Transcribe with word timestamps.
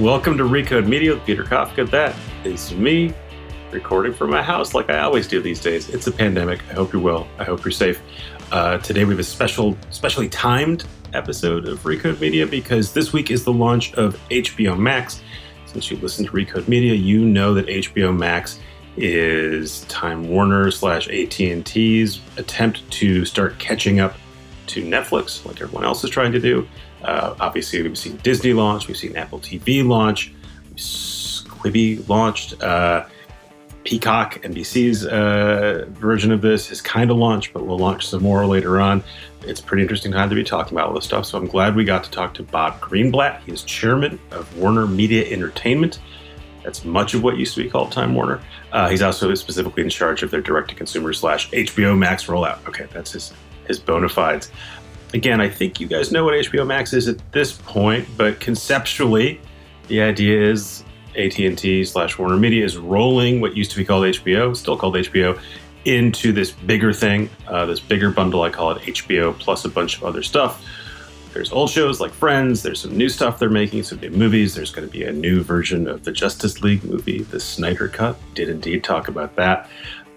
Welcome 0.00 0.36
to 0.38 0.42
Recode 0.42 0.88
Media 0.88 1.14
with 1.14 1.24
Peter 1.24 1.44
Kafka. 1.44 1.88
That 1.88 2.16
is 2.42 2.74
me 2.74 3.14
recording 3.70 4.12
from 4.12 4.30
my 4.30 4.42
house 4.42 4.74
like 4.74 4.90
I 4.90 4.98
always 4.98 5.28
do 5.28 5.40
these 5.40 5.60
days. 5.60 5.88
It's 5.88 6.08
a 6.08 6.10
pandemic. 6.10 6.68
I 6.68 6.72
hope 6.72 6.92
you're 6.92 7.00
well. 7.00 7.28
I 7.38 7.44
hope 7.44 7.64
you're 7.64 7.70
safe. 7.70 8.02
Uh, 8.50 8.78
today 8.78 9.04
we 9.04 9.10
have 9.10 9.20
a 9.20 9.24
special, 9.24 9.78
specially 9.90 10.28
timed 10.28 10.84
episode 11.12 11.68
of 11.68 11.78
Recode 11.84 12.18
Media 12.20 12.44
because 12.44 12.92
this 12.92 13.12
week 13.12 13.30
is 13.30 13.44
the 13.44 13.52
launch 13.52 13.94
of 13.94 14.18
HBO 14.30 14.76
Max. 14.76 15.22
Since 15.66 15.92
you 15.92 15.96
listen 15.98 16.24
to 16.26 16.32
Recode 16.32 16.66
Media, 16.66 16.94
you 16.94 17.24
know 17.24 17.54
that 17.54 17.66
HBO 17.68 18.18
Max 18.18 18.58
is 18.96 19.82
Time 19.82 20.28
Warner 20.28 20.72
slash 20.72 21.06
AT&T's 21.06 22.20
attempt 22.36 22.90
to 22.90 23.24
start 23.24 23.60
catching 23.60 24.00
up 24.00 24.16
to 24.66 24.84
Netflix, 24.84 25.44
like 25.44 25.60
everyone 25.60 25.84
else 25.84 26.02
is 26.02 26.10
trying 26.10 26.32
to 26.32 26.40
do. 26.40 26.66
Uh, 27.04 27.34
obviously, 27.38 27.82
we've 27.82 27.98
seen 27.98 28.16
Disney 28.18 28.52
launch, 28.52 28.88
we've 28.88 28.96
seen 28.96 29.16
Apple 29.16 29.38
TV 29.38 29.86
launch, 29.86 30.32
Quibi 30.76 32.06
launched. 32.08 32.62
Uh, 32.62 33.06
Peacock, 33.84 34.40
NBC's 34.42 35.04
uh, 35.04 35.84
version 35.90 36.32
of 36.32 36.40
this, 36.40 36.70
is 36.70 36.80
kind 36.80 37.10
of 37.10 37.18
launched, 37.18 37.52
but 37.52 37.66
we'll 37.66 37.78
launch 37.78 38.08
some 38.08 38.22
more 38.22 38.46
later 38.46 38.80
on. 38.80 39.04
It's 39.42 39.60
pretty 39.60 39.82
interesting 39.82 40.10
time 40.10 40.30
to 40.30 40.34
be 40.34 40.42
talking 40.42 40.76
about 40.76 40.88
all 40.88 40.94
this 40.94 41.04
stuff. 41.04 41.26
So 41.26 41.36
I'm 41.36 41.46
glad 41.46 41.76
we 41.76 41.84
got 41.84 42.02
to 42.04 42.10
talk 42.10 42.32
to 42.34 42.42
Bob 42.42 42.80
Greenblatt. 42.80 43.42
He 43.42 43.52
is 43.52 43.62
chairman 43.62 44.18
of 44.30 44.56
Warner 44.56 44.86
Media 44.86 45.26
Entertainment. 45.26 46.00
That's 46.62 46.82
much 46.82 47.12
of 47.12 47.22
what 47.22 47.36
used 47.36 47.54
to 47.56 47.62
be 47.62 47.68
called 47.68 47.92
Time 47.92 48.14
Warner. 48.14 48.40
Uh, 48.72 48.88
he's 48.88 49.02
also 49.02 49.34
specifically 49.34 49.82
in 49.82 49.90
charge 49.90 50.22
of 50.22 50.30
their 50.30 50.40
direct-to-consumer 50.40 51.12
slash 51.12 51.50
HBO 51.50 51.96
Max 51.96 52.26
rollout. 52.26 52.66
Okay, 52.66 52.86
that's 52.90 53.12
his 53.12 53.34
his 53.66 53.78
bona 53.78 54.08
fides. 54.08 54.50
Again, 55.14 55.40
I 55.40 55.48
think 55.48 55.78
you 55.78 55.86
guys 55.86 56.10
know 56.10 56.24
what 56.24 56.34
HBO 56.34 56.66
Max 56.66 56.92
is 56.92 57.06
at 57.06 57.32
this 57.32 57.52
point, 57.52 58.04
but 58.16 58.40
conceptually, 58.40 59.40
the 59.86 60.02
idea 60.02 60.50
is 60.50 60.82
AT&T 61.16 61.84
slash 61.84 62.18
Warner 62.18 62.36
Media 62.36 62.64
is 62.64 62.76
rolling 62.76 63.40
what 63.40 63.56
used 63.56 63.70
to 63.70 63.76
be 63.76 63.84
called 63.84 64.04
HBO, 64.04 64.56
still 64.56 64.76
called 64.76 64.96
HBO, 64.96 65.40
into 65.84 66.32
this 66.32 66.50
bigger 66.50 66.92
thing, 66.92 67.30
uh, 67.46 67.64
this 67.64 67.78
bigger 67.78 68.10
bundle. 68.10 68.42
I 68.42 68.50
call 68.50 68.72
it 68.72 68.82
HBO 68.82 69.38
plus 69.38 69.64
a 69.64 69.68
bunch 69.68 69.96
of 69.96 70.02
other 70.02 70.22
stuff. 70.22 70.64
There's 71.32 71.52
old 71.52 71.70
shows 71.70 72.00
like 72.00 72.12
Friends. 72.12 72.64
There's 72.64 72.80
some 72.80 72.96
new 72.96 73.08
stuff 73.08 73.38
they're 73.38 73.50
making, 73.50 73.84
some 73.84 74.00
new 74.00 74.10
movies. 74.10 74.56
There's 74.56 74.72
going 74.72 74.88
to 74.88 74.92
be 74.92 75.04
a 75.04 75.12
new 75.12 75.42
version 75.42 75.86
of 75.86 76.02
the 76.02 76.10
Justice 76.10 76.60
League 76.62 76.82
movie, 76.82 77.22
the 77.22 77.38
Snyder 77.38 77.86
Cut. 77.86 78.16
Did 78.34 78.48
indeed 78.48 78.82
talk 78.82 79.06
about 79.06 79.36
that. 79.36 79.68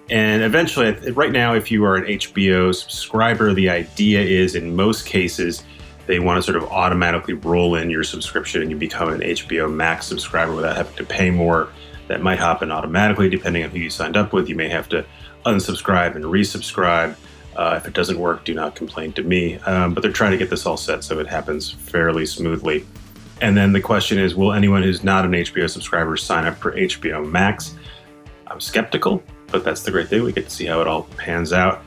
And 0.09 0.41
eventually, 0.41 0.91
right 1.11 1.31
now, 1.31 1.53
if 1.53 1.69
you 1.69 1.83
are 1.83 1.95
an 1.97 2.05
HBO 2.05 2.73
subscriber, 2.73 3.53
the 3.53 3.69
idea 3.69 4.21
is 4.21 4.55
in 4.55 4.75
most 4.75 5.05
cases, 5.05 5.63
they 6.05 6.19
want 6.19 6.37
to 6.37 6.41
sort 6.41 6.55
of 6.55 6.69
automatically 6.71 7.33
roll 7.33 7.75
in 7.75 7.89
your 7.89 8.03
subscription 8.03 8.61
and 8.61 8.71
you 8.71 8.77
become 8.77 9.09
an 9.09 9.19
HBO 9.19 9.71
Max 9.71 10.07
subscriber 10.07 10.55
without 10.55 10.77
having 10.77 10.95
to 10.95 11.03
pay 11.03 11.29
more. 11.29 11.69
That 12.07 12.21
might 12.21 12.39
happen 12.39 12.71
automatically 12.71 13.29
depending 13.29 13.63
on 13.63 13.69
who 13.69 13.79
you 13.79 13.89
signed 13.89 14.15
up 14.15 14.31
with. 14.31 14.47
You 14.47 14.55
may 14.55 14.69
have 14.69 14.87
to 14.89 15.05
unsubscribe 15.45 16.15
and 16.15 16.23
resubscribe. 16.23 17.17
Uh, 17.57 17.75
if 17.75 17.87
it 17.87 17.93
doesn't 17.93 18.17
work, 18.17 18.45
do 18.45 18.53
not 18.53 18.75
complain 18.75 19.11
to 19.13 19.23
me. 19.23 19.57
Um, 19.59 19.93
but 19.93 20.01
they're 20.01 20.11
trying 20.11 20.31
to 20.31 20.37
get 20.37 20.49
this 20.49 20.65
all 20.65 20.77
set 20.77 21.03
so 21.03 21.19
it 21.19 21.27
happens 21.27 21.71
fairly 21.71 22.25
smoothly. 22.25 22.85
And 23.41 23.57
then 23.57 23.73
the 23.73 23.81
question 23.81 24.17
is 24.17 24.35
will 24.35 24.53
anyone 24.53 24.83
who's 24.83 25.03
not 25.03 25.25
an 25.25 25.31
HBO 25.31 25.69
subscriber 25.69 26.15
sign 26.15 26.45
up 26.45 26.55
for 26.57 26.71
HBO 26.71 27.29
Max? 27.29 27.75
I'm 28.47 28.61
skeptical, 28.61 29.21
but 29.51 29.63
that's 29.63 29.81
the 29.83 29.91
great 29.91 30.09
thing. 30.09 30.23
We 30.23 30.31
get 30.31 30.45
to 30.45 30.49
see 30.49 30.65
how 30.65 30.81
it 30.81 30.87
all 30.87 31.03
pans 31.17 31.53
out. 31.53 31.83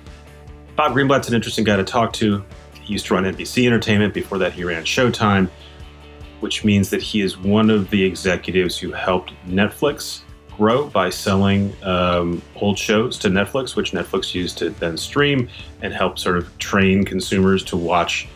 Bob 0.77 0.93
Greenblatt's 0.93 1.29
an 1.29 1.35
interesting 1.35 1.65
guy 1.65 1.77
to 1.77 1.85
talk 1.85 2.13
to. 2.15 2.45
He 2.81 2.93
used 2.93 3.07
to 3.07 3.15
run 3.15 3.25
NBC 3.25 3.67
Entertainment. 3.67 4.15
Before 4.15 4.39
that, 4.39 4.53
he 4.53 4.65
ran 4.65 4.85
Showtime, 4.85 5.49
which 6.41 6.65
means 6.65 6.91
that 6.91 7.03
he 7.03 7.21
is 7.21 7.37
one 7.37 7.71
of 7.71 7.91
the 7.91 8.03
executives 8.03 8.79
who 8.79 8.93
helped 8.93 9.33
Netflix 9.47 10.23
grow 10.57 10.89
by 10.89 11.09
selling 11.09 11.75
um, 11.83 12.43
old 12.57 12.79
shows 12.79 13.19
to 13.19 13.29
Netflix, 13.29 13.77
which 13.77 13.93
Netflix 13.93 14.35
used 14.35 14.59
to 14.59 14.71
then 14.71 14.97
stream 14.97 15.49
and 15.83 15.93
help 15.93 16.19
sort 16.19 16.37
of 16.37 16.59
train 16.59 17.05
consumers 17.05 17.65
to 17.65 17.77
watch 17.77 18.29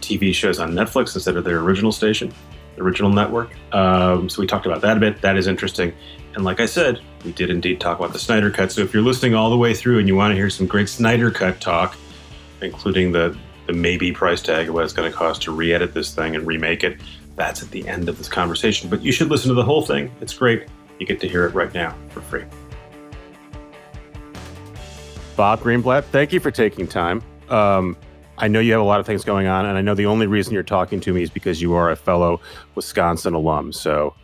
TV 0.00 0.34
shows 0.34 0.58
on 0.58 0.72
Netflix 0.72 1.14
instead 1.14 1.36
of 1.36 1.44
their 1.44 1.60
original 1.60 1.92
station, 1.92 2.32
original 2.80 3.10
network. 3.10 3.50
Um, 3.72 4.28
so 4.28 4.40
we 4.40 4.46
talked 4.46 4.66
about 4.66 4.80
that 4.82 4.96
a 4.96 5.00
bit. 5.00 5.20
That 5.22 5.36
is 5.36 5.46
interesting. 5.46 5.92
And 6.34 6.44
like 6.44 6.60
I 6.60 6.66
said, 6.66 7.00
we 7.24 7.32
did 7.32 7.50
indeed 7.50 7.80
talk 7.80 7.98
about 7.98 8.12
the 8.12 8.18
Snyder 8.18 8.50
Cut. 8.50 8.72
So 8.72 8.82
if 8.82 8.94
you're 8.94 9.02
listening 9.02 9.34
all 9.34 9.50
the 9.50 9.56
way 9.56 9.74
through 9.74 9.98
and 9.98 10.08
you 10.08 10.16
want 10.16 10.32
to 10.32 10.36
hear 10.36 10.50
some 10.50 10.66
great 10.66 10.88
Snyder 10.88 11.30
Cut 11.30 11.60
talk, 11.60 11.96
including 12.60 13.12
the 13.12 13.36
the 13.66 13.72
maybe 13.72 14.10
price 14.10 14.42
tag 14.42 14.68
of 14.68 14.74
what 14.74 14.82
it's 14.84 14.92
going 14.92 15.10
to 15.10 15.16
cost 15.16 15.42
to 15.42 15.52
re-edit 15.52 15.94
this 15.94 16.12
thing 16.12 16.34
and 16.34 16.44
remake 16.46 16.82
it, 16.82 17.00
that's 17.36 17.62
at 17.62 17.70
the 17.70 17.86
end 17.86 18.08
of 18.08 18.18
this 18.18 18.28
conversation. 18.28 18.90
But 18.90 19.02
you 19.02 19.12
should 19.12 19.28
listen 19.28 19.48
to 19.48 19.54
the 19.54 19.62
whole 19.64 19.82
thing. 19.82 20.10
It's 20.20 20.34
great. 20.34 20.66
You 20.98 21.06
get 21.06 21.20
to 21.20 21.28
hear 21.28 21.46
it 21.46 21.54
right 21.54 21.72
now 21.72 21.94
for 22.08 22.20
free. 22.20 22.44
Bob 25.36 25.60
Greenblatt, 25.60 26.04
thank 26.04 26.32
you 26.32 26.40
for 26.40 26.50
taking 26.50 26.86
time. 26.86 27.22
Um, 27.48 27.96
I 28.40 28.48
know 28.48 28.60
you 28.60 28.72
have 28.72 28.80
a 28.80 28.84
lot 28.84 29.00
of 29.00 29.06
things 29.06 29.24
going 29.24 29.46
on, 29.46 29.66
and 29.66 29.76
I 29.76 29.80
know 29.80 29.94
the 29.94 30.06
only 30.06 30.26
reason 30.26 30.54
you're 30.54 30.62
talking 30.62 31.00
to 31.00 31.12
me 31.12 31.22
is 31.22 31.30
because 31.30 31.60
you 31.60 31.74
are 31.74 31.90
a 31.90 31.96
fellow 31.96 32.40
Wisconsin 32.74 33.34
alum. 33.34 33.72
So 33.72 34.14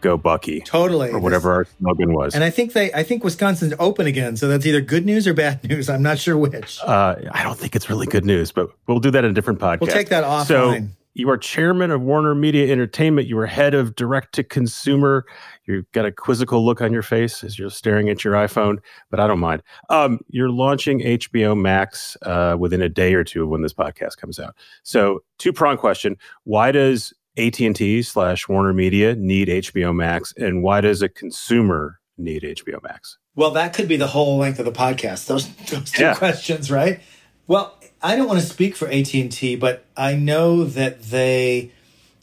go 0.00 0.16
Bucky. 0.16 0.60
Totally. 0.60 1.10
Or 1.10 1.18
whatever 1.18 1.52
our 1.52 1.66
slogan 1.78 2.12
was. 2.12 2.34
And 2.34 2.44
I 2.44 2.50
think 2.50 2.72
they 2.72 2.92
I 2.92 3.02
think 3.02 3.24
Wisconsin's 3.24 3.74
open 3.78 4.06
again, 4.06 4.36
so 4.36 4.48
that's 4.48 4.66
either 4.66 4.80
good 4.80 5.06
news 5.06 5.26
or 5.26 5.34
bad 5.34 5.62
news. 5.68 5.88
I'm 5.88 6.02
not 6.02 6.18
sure 6.18 6.36
which. 6.36 6.80
Uh, 6.82 7.16
I 7.32 7.42
don't 7.42 7.58
think 7.58 7.76
it's 7.76 7.90
really 7.90 8.06
good 8.06 8.24
news, 8.24 8.52
but 8.52 8.70
we'll 8.86 9.00
do 9.00 9.10
that 9.10 9.24
in 9.24 9.30
a 9.30 9.34
different 9.34 9.58
podcast. 9.58 9.80
We'll 9.80 9.90
take 9.90 10.08
that 10.08 10.24
offline. 10.24 10.46
So 10.46 10.88
you 11.14 11.28
are 11.30 11.36
chairman 11.36 11.90
of 11.90 12.02
Warner 12.02 12.34
Media 12.34 12.70
Entertainment. 12.70 13.26
You 13.26 13.38
are 13.38 13.46
head 13.46 13.74
of 13.74 13.96
direct 13.96 14.34
to 14.34 14.44
consumer. 14.44 15.24
You've 15.66 15.90
got 15.92 16.06
a 16.06 16.12
quizzical 16.12 16.64
look 16.64 16.80
on 16.80 16.92
your 16.92 17.02
face 17.02 17.42
as 17.42 17.58
you're 17.58 17.70
staring 17.70 18.08
at 18.08 18.24
your 18.24 18.34
iPhone, 18.34 18.78
but 19.10 19.18
I 19.20 19.26
don't 19.26 19.40
mind. 19.40 19.62
Um, 19.88 20.20
you're 20.28 20.50
launching 20.50 21.00
HBO 21.00 21.60
Max 21.60 22.16
uh, 22.22 22.56
within 22.58 22.80
a 22.80 22.88
day 22.88 23.14
or 23.14 23.24
two 23.24 23.42
of 23.42 23.48
when 23.48 23.62
this 23.62 23.74
podcast 23.74 24.16
comes 24.18 24.38
out. 24.38 24.54
So, 24.82 25.22
two 25.38 25.52
prong 25.52 25.76
question: 25.76 26.16
Why 26.44 26.70
does 26.72 27.12
AT&T 27.36 28.02
slash 28.02 28.48
Warner 28.48 28.72
Media 28.72 29.16
need 29.16 29.48
HBO 29.48 29.94
Max, 29.94 30.32
and 30.36 30.62
why 30.62 30.80
does 30.80 31.02
a 31.02 31.08
consumer 31.08 32.00
need 32.18 32.42
HBO 32.42 32.82
Max? 32.82 33.18
Well, 33.34 33.50
that 33.52 33.72
could 33.72 33.88
be 33.88 33.96
the 33.96 34.08
whole 34.08 34.38
length 34.38 34.58
of 34.58 34.64
the 34.64 34.72
podcast. 34.72 35.26
Those, 35.26 35.48
those 35.70 35.90
two 35.90 36.02
yeah. 36.02 36.14
questions, 36.14 36.70
right? 36.70 37.00
Well, 37.46 37.79
I 38.02 38.16
don't 38.16 38.26
want 38.26 38.40
to 38.40 38.46
speak 38.46 38.76
for 38.76 38.88
AT&T, 38.88 39.56
but 39.56 39.84
I 39.94 40.14
know 40.14 40.64
that 40.64 41.02
they 41.02 41.72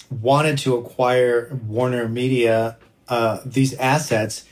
wanted 0.10 0.58
to 0.60 0.76
acquire 0.76 1.60
Warner 1.68 2.08
Media 2.08 2.78
uh, 3.08 3.40
these 3.46 3.74
assets 3.76 4.46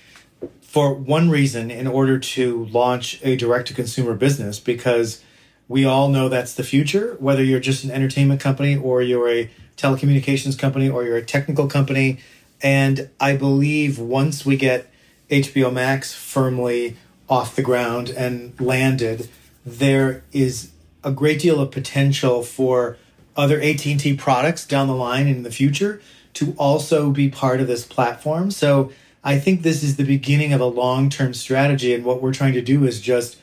for 0.62 0.94
one 0.94 1.30
reason 1.30 1.72
in 1.72 1.88
order 1.88 2.20
to 2.20 2.66
launch 2.66 3.20
a 3.24 3.36
direct 3.36 3.70
to 3.70 3.74
consumer 3.74 4.14
business 4.14 4.60
because 4.60 5.24
we 5.68 5.84
all 5.84 6.10
know 6.10 6.30
that's 6.30 6.54
the 6.54 6.64
future 6.64 7.16
whether 7.20 7.44
you're 7.44 7.60
just 7.60 7.84
an 7.84 7.92
entertainment 7.92 8.40
company 8.40 8.78
or 8.78 9.02
you're 9.02 9.30
a 9.30 9.50
telecommunications 9.78 10.58
company 10.58 10.88
or 10.88 11.04
you're 11.04 11.18
a 11.18 11.26
technical 11.26 11.68
company. 11.68 12.20
And 12.62 13.10
i 13.20 13.36
believe 13.36 14.00
once 14.00 14.46
we 14.46 14.58
get 14.58 14.90
hbo 15.30 15.74
max 15.74 16.14
firmly 16.14 16.96
off 17.28 17.56
the 17.56 17.62
ground 17.62 18.10
and 18.10 18.60
landed 18.62 19.28
there 19.66 20.24
is 20.32 20.72
a 21.06 21.12
great 21.12 21.40
deal 21.40 21.62
of 21.62 21.72
potential 21.72 22.44
for 22.44 22.98
other 23.38 23.62
AT&T 23.62 24.18
products 24.18 24.66
down 24.66 24.88
the 24.88 24.96
line 24.96 25.28
in 25.28 25.44
the 25.44 25.52
future 25.52 26.02
to 26.34 26.54
also 26.58 27.12
be 27.12 27.30
part 27.30 27.62
of 27.62 27.68
this 27.68 27.86
platform. 27.86 28.52
So 28.52 28.92
I 29.24 29.40
think 29.40 29.62
this 29.62 29.84
is 29.84 29.96
the 29.96 30.04
beginning 30.04 30.52
of 30.52 30.60
a 30.60 30.66
long-term 30.66 31.34
strategy 31.34 31.94
and 31.94 32.04
what 32.04 32.22
we're 32.22 32.34
trying 32.34 32.54
to 32.54 32.62
do 32.62 32.86
is 32.86 33.00
just 33.00 33.38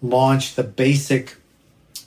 launch 0.00 0.54
the 0.54 0.62
basic 0.62 1.36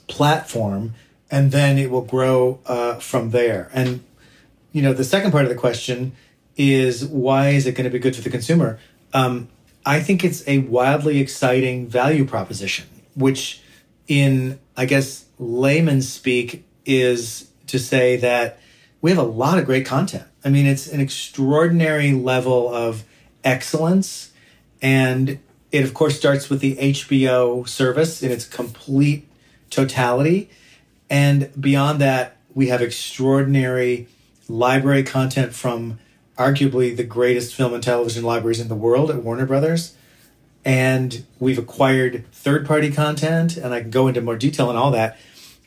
platform 0.08 0.94
and 1.30 1.52
then 1.52 1.78
it 1.78 1.90
will 1.90 2.02
grow 2.02 2.58
uh, 2.66 2.94
from 2.96 3.30
there. 3.30 3.70
And 3.72 4.02
you 4.72 4.82
know, 4.82 4.92
the 4.94 5.04
second 5.04 5.30
part 5.30 5.44
of 5.44 5.50
the 5.50 5.56
question 5.56 6.12
is 6.56 7.04
why 7.04 7.50
is 7.50 7.66
it 7.66 7.72
going 7.72 7.84
to 7.84 7.90
be 7.90 7.98
good 7.98 8.16
for 8.16 8.22
the 8.22 8.30
consumer? 8.30 8.78
Um, 9.12 9.48
I 9.84 10.00
think 10.00 10.24
it's 10.24 10.46
a 10.48 10.58
wildly 10.58 11.18
exciting 11.18 11.88
value 11.88 12.24
proposition, 12.24 12.86
which 13.14 13.60
in 14.08 14.58
I 14.76 14.86
guess 14.86 15.26
layman 15.38 16.02
speak 16.02 16.64
is 16.84 17.50
to 17.66 17.78
say 17.78 18.16
that 18.16 18.58
we 19.00 19.10
have 19.10 19.18
a 19.18 19.24
lot 19.24 19.58
of 19.58 19.66
great 19.66 19.84
content. 19.86 20.24
I 20.44 20.48
mean, 20.48 20.66
it's 20.66 20.86
an 20.86 21.00
extraordinary 21.00 22.12
level 22.12 22.72
of 22.72 23.04
excellence. 23.44 24.32
And 24.80 25.38
it, 25.70 25.84
of 25.84 25.94
course, 25.94 26.16
starts 26.16 26.48
with 26.48 26.60
the 26.60 26.76
HBO 26.76 27.68
service 27.68 28.22
in 28.22 28.30
its 28.30 28.46
complete 28.46 29.28
totality. 29.70 30.50
And 31.08 31.50
beyond 31.60 32.00
that, 32.00 32.36
we 32.54 32.68
have 32.68 32.82
extraordinary 32.82 34.08
library 34.48 35.02
content 35.02 35.54
from 35.54 35.98
arguably 36.36 36.96
the 36.96 37.04
greatest 37.04 37.54
film 37.54 37.74
and 37.74 37.82
television 37.82 38.24
libraries 38.24 38.60
in 38.60 38.68
the 38.68 38.74
world 38.74 39.10
at 39.10 39.22
Warner 39.22 39.46
Brothers 39.46 39.96
and 40.64 41.24
we've 41.38 41.58
acquired 41.58 42.24
third 42.32 42.66
party 42.66 42.90
content 42.90 43.56
and 43.56 43.74
i 43.74 43.80
can 43.80 43.90
go 43.90 44.08
into 44.08 44.20
more 44.20 44.36
detail 44.36 44.68
on 44.68 44.76
all 44.76 44.90
that 44.90 45.18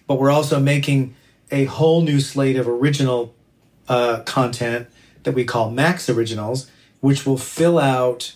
but 0.07 0.19
we're 0.19 0.31
also 0.31 0.59
making 0.59 1.15
a 1.51 1.65
whole 1.65 2.01
new 2.01 2.19
slate 2.19 2.55
of 2.55 2.67
original 2.67 3.33
uh, 3.87 4.21
content 4.25 4.87
that 5.23 5.33
we 5.33 5.43
call 5.43 5.71
Max 5.71 6.09
Originals, 6.09 6.69
which 7.01 7.25
will 7.25 7.37
fill 7.37 7.77
out 7.77 8.35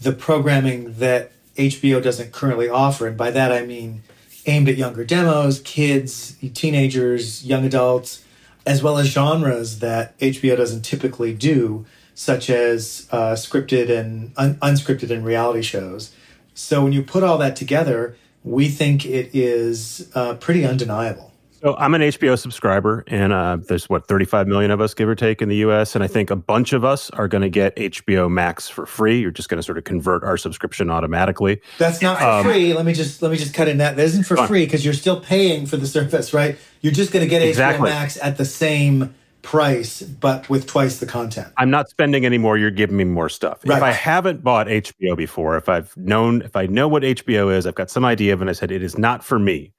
the 0.00 0.12
programming 0.12 0.94
that 0.94 1.32
HBO 1.56 2.02
doesn't 2.02 2.32
currently 2.32 2.68
offer. 2.68 3.06
And 3.06 3.16
by 3.16 3.30
that 3.30 3.52
I 3.52 3.64
mean 3.64 4.02
aimed 4.46 4.68
at 4.68 4.76
younger 4.76 5.04
demos, 5.04 5.60
kids, 5.60 6.36
teenagers, 6.52 7.46
young 7.46 7.64
adults, 7.64 8.24
as 8.66 8.82
well 8.82 8.98
as 8.98 9.08
genres 9.08 9.78
that 9.78 10.18
HBO 10.18 10.56
doesn't 10.56 10.82
typically 10.82 11.32
do, 11.32 11.86
such 12.14 12.48
as 12.48 13.08
uh, 13.10 13.32
scripted 13.32 13.90
and 13.90 14.32
un- 14.36 14.54
unscripted 14.56 15.10
and 15.10 15.24
reality 15.24 15.62
shows. 15.62 16.14
So 16.54 16.82
when 16.84 16.92
you 16.92 17.02
put 17.02 17.22
all 17.24 17.38
that 17.38 17.56
together, 17.56 18.16
we 18.44 18.68
think 18.68 19.04
it 19.04 19.30
is 19.34 20.10
uh, 20.14 20.34
pretty 20.34 20.64
undeniable. 20.64 21.32
So 21.64 21.74
I'm 21.78 21.94
an 21.94 22.02
HBO 22.02 22.38
subscriber, 22.38 23.04
and 23.06 23.32
uh, 23.32 23.56
there's 23.56 23.88
what 23.88 24.06
35 24.06 24.46
million 24.46 24.70
of 24.70 24.82
us, 24.82 24.92
give 24.92 25.08
or 25.08 25.14
take, 25.14 25.40
in 25.40 25.48
the 25.48 25.56
U.S. 25.56 25.94
And 25.94 26.04
I 26.04 26.06
think 26.06 26.30
a 26.30 26.36
bunch 26.36 26.74
of 26.74 26.84
us 26.84 27.08
are 27.10 27.26
going 27.26 27.40
to 27.40 27.48
get 27.48 27.74
HBO 27.76 28.30
Max 28.30 28.68
for 28.68 28.84
free. 28.84 29.18
You're 29.18 29.30
just 29.30 29.48
going 29.48 29.56
to 29.56 29.62
sort 29.62 29.78
of 29.78 29.84
convert 29.84 30.22
our 30.24 30.36
subscription 30.36 30.90
automatically. 30.90 31.62
That's 31.78 32.02
not 32.02 32.18
for 32.18 32.24
um, 32.26 32.44
free. 32.44 32.74
Let 32.74 32.84
me 32.84 32.92
just 32.92 33.22
let 33.22 33.30
me 33.30 33.38
just 33.38 33.54
cut 33.54 33.68
in 33.68 33.78
that. 33.78 33.96
That 33.96 34.04
isn't 34.04 34.24
for 34.24 34.36
free 34.46 34.66
because 34.66 34.84
you're 34.84 34.92
still 34.92 35.20
paying 35.20 35.64
for 35.64 35.78
the 35.78 35.86
service, 35.86 36.34
right? 36.34 36.58
You're 36.82 36.92
just 36.92 37.12
going 37.12 37.24
to 37.24 37.30
get 37.30 37.40
exactly. 37.40 37.88
HBO 37.88 37.94
Max 37.94 38.18
at 38.20 38.36
the 38.36 38.44
same 38.44 39.14
price, 39.44 40.02
but 40.02 40.48
with 40.48 40.66
twice 40.66 40.98
the 40.98 41.06
content. 41.06 41.52
I'm 41.56 41.70
not 41.70 41.88
spending 41.88 42.26
any 42.26 42.38
more. 42.38 42.58
You're 42.58 42.72
giving 42.72 42.96
me 42.96 43.04
more 43.04 43.28
stuff. 43.28 43.60
Right. 43.64 43.76
If 43.76 43.82
I 43.82 43.92
haven't 43.92 44.42
bought 44.42 44.66
HBO 44.66 45.16
before, 45.16 45.56
if 45.56 45.68
I've 45.68 45.96
known, 45.96 46.42
if 46.42 46.56
I 46.56 46.66
know 46.66 46.88
what 46.88 47.04
HBO 47.04 47.54
is, 47.54 47.66
I've 47.66 47.76
got 47.76 47.90
some 47.90 48.04
idea 48.04 48.32
of, 48.32 48.40
it, 48.40 48.42
and 48.42 48.50
I 48.50 48.54
said 48.54 48.72
it 48.72 48.82
is 48.82 48.98
not 48.98 49.22
for 49.22 49.38
me. 49.38 49.72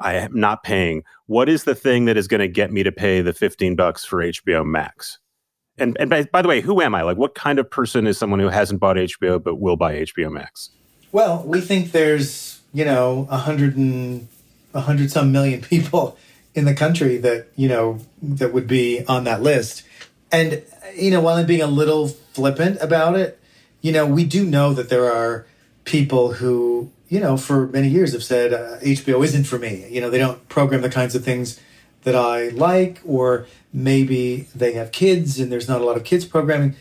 I 0.00 0.14
am 0.14 0.38
not 0.38 0.62
paying. 0.62 1.02
What 1.26 1.48
is 1.48 1.64
the 1.64 1.74
thing 1.74 2.04
that 2.04 2.16
is 2.16 2.28
going 2.28 2.40
to 2.40 2.48
get 2.48 2.72
me 2.72 2.82
to 2.84 2.92
pay 2.92 3.20
the 3.20 3.32
15 3.32 3.74
bucks 3.74 4.04
for 4.04 4.22
HBO 4.22 4.64
Max? 4.64 5.18
And 5.76 5.96
and 6.00 6.08
by, 6.08 6.24
by, 6.24 6.42
the 6.42 6.48
way, 6.48 6.60
who 6.60 6.80
am 6.80 6.94
I? 6.94 7.02
Like, 7.02 7.18
what 7.18 7.34
kind 7.34 7.58
of 7.58 7.70
person 7.70 8.06
is 8.06 8.16
someone 8.16 8.40
who 8.40 8.48
hasn't 8.48 8.80
bought 8.80 8.96
HBO 8.96 9.42
but 9.42 9.56
will 9.56 9.76
buy 9.76 9.96
HBO 9.96 10.30
Max? 10.30 10.70
Well, 11.12 11.42
we 11.44 11.60
think 11.60 11.92
there's 11.92 12.60
you 12.72 12.84
know 12.84 13.26
a 13.30 13.36
hundred 13.36 13.76
and 13.76 14.28
a 14.74 14.80
hundred 14.80 15.10
some 15.10 15.32
million 15.32 15.60
people 15.60 16.16
in 16.54 16.64
the 16.64 16.74
country 16.74 17.18
that 17.18 17.48
you 17.56 17.68
know 17.68 18.00
that 18.22 18.52
would 18.52 18.66
be 18.66 19.04
on 19.06 19.24
that 19.24 19.42
list. 19.42 19.84
And 20.30 20.62
you 20.94 21.10
know, 21.10 21.20
while 21.20 21.36
I'm 21.36 21.46
being 21.46 21.62
a 21.62 21.66
little 21.66 22.08
flippant 22.08 22.78
about 22.80 23.16
it, 23.16 23.40
you 23.80 23.92
know, 23.92 24.06
we 24.06 24.24
do 24.24 24.44
know 24.44 24.72
that 24.74 24.88
there 24.88 25.12
are 25.12 25.46
people 25.84 26.34
who 26.34 26.90
you 27.08 27.20
know, 27.20 27.36
for 27.36 27.66
many 27.68 27.88
years 27.88 28.12
have 28.12 28.22
said 28.22 28.52
uh, 28.52 28.78
HBO 28.80 29.24
isn't 29.24 29.44
for 29.44 29.58
me. 29.58 29.86
You 29.88 30.00
know, 30.00 30.10
they 30.10 30.18
don't 30.18 30.46
program 30.48 30.82
the 30.82 30.90
kinds 30.90 31.14
of 31.14 31.24
things 31.24 31.58
that 32.02 32.14
I 32.14 32.48
like, 32.48 33.00
or 33.04 33.46
maybe 33.72 34.48
they 34.54 34.72
have 34.72 34.92
kids 34.92 35.40
and 35.40 35.50
there's 35.50 35.68
not 35.68 35.80
a 35.80 35.84
lot 35.84 35.96
of 35.96 36.04
kids 36.04 36.24
programming. 36.24 36.76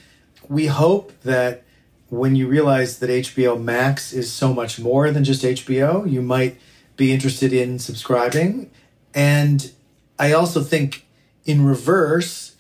We 0.48 0.68
hope 0.68 1.14
that 1.22 1.64
when 2.10 2.36
you 2.36 2.48
realize 2.48 3.00
that 3.00 3.10
HBO 3.10 3.62
Max 3.62 4.14
is 4.14 4.32
so 4.32 4.54
much 4.54 4.80
more 4.80 5.12
than 5.12 5.24
just 5.24 5.44
HBO, 5.44 6.10
you 6.10 6.22
might 6.22 6.60
be 6.96 7.12
interested 7.12 7.54
in 7.54 7.80
subscribing. 7.80 8.70
And 9.18 9.72
I 10.20 10.32
also 10.32 10.62
think 10.62 11.08
in 11.44 11.66
reverse, 11.66 12.56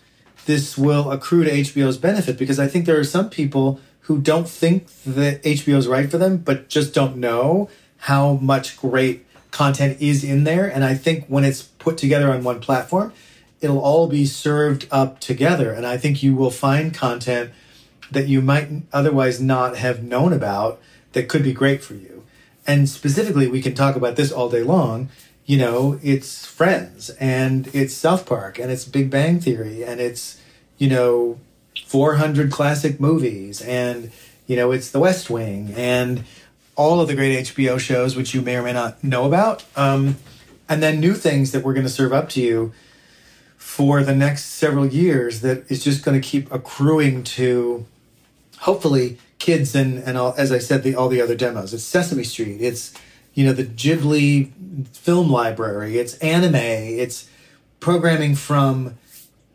this 0.48 0.76
will 0.76 1.12
accrue 1.12 1.44
to 1.44 1.52
HBO's 1.52 2.00
benefit 2.00 2.36
because 2.36 2.58
I 2.58 2.68
think 2.68 2.88
there 2.88 3.00
are 3.00 3.04
some 3.04 3.30
people 3.30 3.80
who 4.02 4.20
don't 4.20 4.50
think 4.50 4.88
that 5.06 5.44
HBO 5.44 5.78
is 5.78 5.88
right 5.88 6.10
for 6.10 6.18
them, 6.18 6.38
but 6.38 6.68
just 6.68 6.96
don't 6.96 7.18
know 7.18 7.70
how 7.98 8.34
much 8.34 8.76
great 8.76 9.24
content 9.52 10.02
is 10.02 10.24
in 10.24 10.46
there. 10.46 10.68
And 10.68 10.84
I 10.84 10.96
think 10.96 11.28
when 11.28 11.44
it's 11.44 11.62
put 11.62 11.96
together 11.96 12.32
on 12.32 12.44
one 12.44 12.60
platform, 12.60 13.14
it'll 13.62 13.80
all 13.80 14.08
be 14.08 14.26
served 14.26 14.88
up 14.90 15.20
together. 15.20 15.72
And 15.72 15.86
I 15.86 15.98
think 15.98 16.24
you 16.24 16.36
will 16.36 16.50
find 16.50 16.92
content 16.92 17.52
that 18.10 18.28
you 18.28 18.42
might 18.42 18.68
otherwise 18.92 19.40
not 19.40 19.78
have 19.78 20.02
known 20.02 20.34
about 20.34 20.82
that 21.14 21.30
could 21.30 21.44
be 21.44 21.54
great 21.54 21.84
for 21.84 21.94
you. 21.94 22.24
And 22.66 22.90
specifically, 22.90 23.48
we 23.48 23.62
can 23.62 23.76
talk 23.76 23.96
about 23.96 24.16
this 24.16 24.32
all 24.32 24.50
day 24.50 24.64
long. 24.64 25.10
You 25.48 25.58
know, 25.58 26.00
it's 26.04 26.46
Friends 26.46 27.10
and 27.10 27.74
it's 27.74 27.96
South 27.96 28.28
Park 28.28 28.60
and 28.60 28.72
it's 28.72 28.86
Big 28.86 29.10
Bang 29.10 29.40
Theory 29.40 29.84
and 29.84 30.00
it's, 30.00 30.40
you 30.78 30.90
know, 30.90 31.40
400 31.86 32.52
classic 32.52 33.00
movies 33.00 33.62
and 33.62 34.12
you 34.46 34.56
know 34.56 34.72
it's 34.72 34.92
the 34.92 35.00
west 35.00 35.30
wing 35.30 35.74
and 35.76 36.24
all 36.76 37.00
of 37.00 37.08
the 37.08 37.16
great 37.16 37.46
hbo 37.46 37.80
shows 37.80 38.16
which 38.16 38.34
you 38.34 38.42
may 38.42 38.56
or 38.56 38.64
may 38.64 38.74
not 38.74 39.02
know 39.04 39.26
about 39.26 39.64
um, 39.76 40.18
and 40.68 40.82
then 40.82 41.00
new 41.00 41.14
things 41.14 41.52
that 41.52 41.64
we're 41.64 41.74
going 41.74 41.86
to 41.86 41.92
serve 41.92 42.12
up 42.12 42.30
to 42.30 42.42
you 42.42 42.74
for 43.58 44.04
the 44.04 44.16
next 44.16 44.46
several 44.46 44.88
years 44.88 45.42
that 45.42 45.70
is 45.70 45.84
just 45.84 46.04
going 46.04 46.20
to 46.20 46.28
keep 46.28 46.52
accruing 46.52 47.24
to 47.24 47.86
hopefully 48.60 49.18
kids 49.40 49.76
and 49.76 50.00
and 50.00 50.18
all, 50.18 50.34
as 50.38 50.52
i 50.52 50.58
said 50.58 50.84
the 50.84 50.96
all 50.96 51.10
the 51.10 51.22
other 51.22 51.36
demos. 51.36 51.74
It's 51.74 51.84
sesame 51.84 52.24
street. 52.24 52.62
It's 52.62 52.94
you 53.38 53.46
know 53.46 53.54
the 53.54 53.64
ghibli 53.64 54.52
film 54.94 55.30
library 55.30 55.98
it's 55.98 56.16
anime 56.16 56.56
it's 56.56 57.30
programming 57.80 58.36
from 58.36 58.98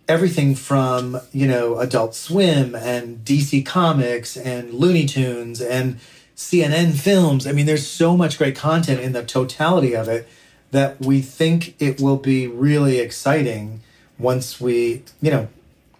everything 0.08 0.54
from 0.54 1.20
you 1.32 1.46
know 1.46 1.78
Adult 1.78 2.14
Swim 2.14 2.74
and 2.74 3.24
DC 3.24 3.64
Comics 3.64 4.36
and 4.36 4.72
Looney 4.74 5.06
Tunes 5.06 5.60
and 5.60 5.98
CNN 6.36 6.94
films. 6.94 7.46
I 7.46 7.52
mean, 7.52 7.66
there's 7.66 7.86
so 7.86 8.16
much 8.16 8.38
great 8.38 8.56
content 8.56 9.00
in 9.00 9.12
the 9.12 9.24
totality 9.24 9.94
of 9.94 10.08
it 10.08 10.28
that 10.70 11.00
we 11.00 11.20
think 11.20 11.80
it 11.80 12.00
will 12.00 12.16
be 12.16 12.46
really 12.46 12.98
exciting 12.98 13.80
once 14.18 14.60
we 14.60 15.02
you 15.20 15.30
know 15.30 15.48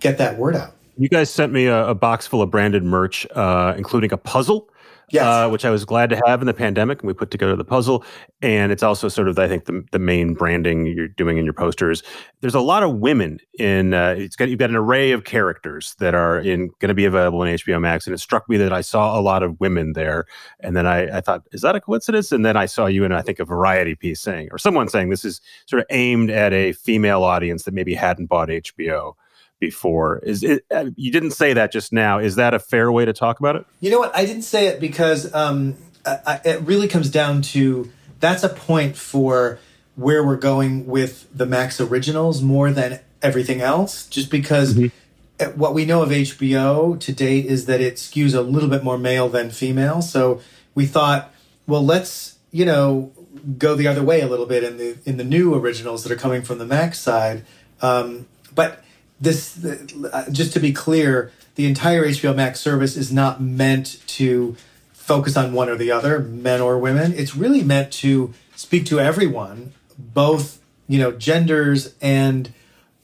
get 0.01 0.19
that 0.19 0.39
word 0.39 0.57
out. 0.57 0.73
You 0.99 1.09
guys 1.09 1.31
sent 1.31 1.53
me 1.53 1.67
a, 1.67 1.89
a 1.89 1.95
box 1.95 2.27
full 2.27 2.43
of 2.43 2.51
branded 2.51 2.85
merch, 2.85 3.27
uh, 3.35 3.75
including 3.77 4.13
a 4.13 4.19
puzzle 4.19 4.69
yes. 5.11 5.25
uh, 5.25 5.49
which 5.49 5.65
I 5.65 5.71
was 5.71 5.85
glad 5.85 6.11
to 6.11 6.21
have 6.27 6.41
in 6.41 6.47
the 6.47 6.55
pandemic. 6.55 7.01
And 7.01 7.09
we 7.09 7.15
put 7.15 7.31
together 7.31 7.57
the 7.57 7.65
puzzle. 7.65 8.05
And 8.41 8.73
it's 8.73 8.83
also 8.83 9.09
sort 9.09 9.29
of, 9.29 9.39
I 9.39 9.49
think, 9.49 9.67
the, 9.67 9.85
the 9.93 9.99
main 9.99 10.35
branding 10.35 10.87
you're 10.87 11.09
doing 11.09 11.39
in 11.39 11.45
your 11.45 11.55
posters. 11.55 12.03
There's 12.41 12.55
a 12.55 12.61
lot 12.61 12.83
of 12.83 12.97
women 12.97 13.39
in, 13.59 13.95
uh, 13.95 14.15
it's 14.19 14.37
got, 14.37 14.49
you've 14.49 14.59
got 14.59 14.71
an 14.71 14.77
array 14.77 15.13
of 15.13 15.25
characters 15.25 15.95
that 15.99 16.15
are 16.15 16.39
in 16.39 16.69
going 16.81 16.89
to 16.89 16.95
be 16.95 17.05
available 17.05 17.43
in 17.43 17.55
HBO 17.55 17.81
Max. 17.81 18.07
And 18.07 18.15
it 18.15 18.19
struck 18.19 18.49
me 18.49 18.57
that 18.59 18.73
I 18.73 18.81
saw 18.81 19.19
a 19.19 19.23
lot 19.23 19.43
of 19.43 19.59
women 19.61 19.93
there. 19.93 20.27
And 20.61 20.77
then 20.77 20.87
I, 20.87 21.19
I 21.19 21.21
thought, 21.21 21.43
is 21.53 21.63
that 21.63 21.77
a 21.77 21.81
coincidence? 21.81 22.33
And 22.33 22.45
then 22.45 22.57
I 22.57 22.67
saw 22.67 22.87
you 22.87 23.05
in, 23.05 23.13
I 23.13 23.23
think, 23.23 23.39
a 23.39 23.45
variety 23.45 23.95
piece 23.95 24.21
saying, 24.21 24.49
or 24.51 24.59
someone 24.59 24.89
saying 24.89 25.11
this 25.11 25.25
is 25.25 25.41
sort 25.67 25.81
of 25.81 25.87
aimed 25.91 26.31
at 26.31 26.53
a 26.53 26.73
female 26.73 27.23
audience 27.25 27.65
that 27.65 27.75
maybe 27.75 27.95
hadn't 27.95 28.27
bought 28.27 28.49
HBO 28.49 29.15
before. 29.63 30.19
Is 30.25 30.43
it? 30.43 30.65
Uh, 30.73 30.87
you 30.97 31.13
didn't 31.13 31.31
say 31.31 31.53
that 31.53 31.71
just 31.71 31.93
now. 31.93 32.19
Is 32.19 32.35
that 32.35 32.53
a 32.53 32.59
fair 32.59 32.91
way 32.91 33.05
to 33.05 33.13
talk 33.13 33.39
about 33.39 33.55
it? 33.55 33.65
You 33.79 33.93
know 33.93 34.01
what? 34.01 34.15
I 34.15 34.27
didn't 34.27 34.43
say 34.43 34.67
it 34.67 34.81
because 34.81 35.33
um, 35.33 35.77
I, 36.05 36.41
it 36.45 36.63
really 36.63 36.89
comes 36.89 37.09
down 37.09 37.43
to 37.43 37.89
that's 38.19 38.43
a 38.43 38.49
point 38.49 38.97
for 38.97 39.61
where 39.95 40.27
we're 40.27 40.37
going 40.37 40.89
with 40.89 41.29
the 41.33 41.47
Max 41.47 41.81
originals 41.81 42.43
more 42.43 42.73
than 42.73 42.99
everything 43.23 43.61
else. 43.61 44.09
Just 44.09 44.33
because 44.33 44.75
mm-hmm. 44.75 45.57
what 45.57 45.75
we 45.75 45.85
know 45.85 46.03
of 46.03 46.09
HBO 46.09 46.99
to 46.99 47.13
date 47.13 47.47
is 47.47 47.67
that 47.67 47.81
it 47.81 47.95
skews 47.95 48.35
a 48.35 48.41
little 48.41 48.69
bit 48.69 48.83
more 48.83 48.99
male 48.99 49.29
than 49.29 49.51
female. 49.51 50.03
So 50.03 50.41
we 50.75 50.87
thought, 50.87 51.33
well, 51.69 51.85
let's 51.85 52.37
you 52.51 52.65
know 52.65 53.13
go 53.59 53.77
the 53.77 53.87
other 53.87 54.03
way 54.03 54.23
a 54.23 54.27
little 54.27 54.47
bit 54.47 54.65
in 54.65 54.77
the 54.77 54.99
in 55.05 55.19
the 55.19 55.25
new 55.25 55.55
originals 55.55 56.03
that 56.03 56.11
are 56.11 56.17
coming 56.17 56.43
from 56.43 56.59
the 56.59 56.67
Max 56.67 56.99
side. 56.99 57.45
Um, 57.81 58.27
but 58.53 58.83
this 59.23 59.65
uh, 59.65 60.25
just 60.31 60.53
to 60.53 60.61
be 60.61 60.73
clear, 60.73 61.31
the 61.55 61.67
entire 61.67 62.05
HBO 62.05 62.35
Max 62.35 62.61
service 62.61 62.97
is 62.97 63.13
not 63.13 63.41
meant 63.41 64.03
to 64.09 64.57
focus 64.93 65.37
on 65.37 65.53
one 65.53 65.69
or 65.69 65.77
the 65.77 65.91
other, 65.91 66.19
men 66.19 66.61
or 66.61 66.79
women. 66.79 67.13
It's 67.15 67.37
really 67.37 67.63
meant 67.63 67.93
to 67.95 68.35
speak 68.57 68.85
to 68.87 68.99
everyone, 68.99 69.73
both 69.97 70.61
you 70.89 70.99
know 70.99 71.13
genders 71.13 71.95
and 72.03 72.53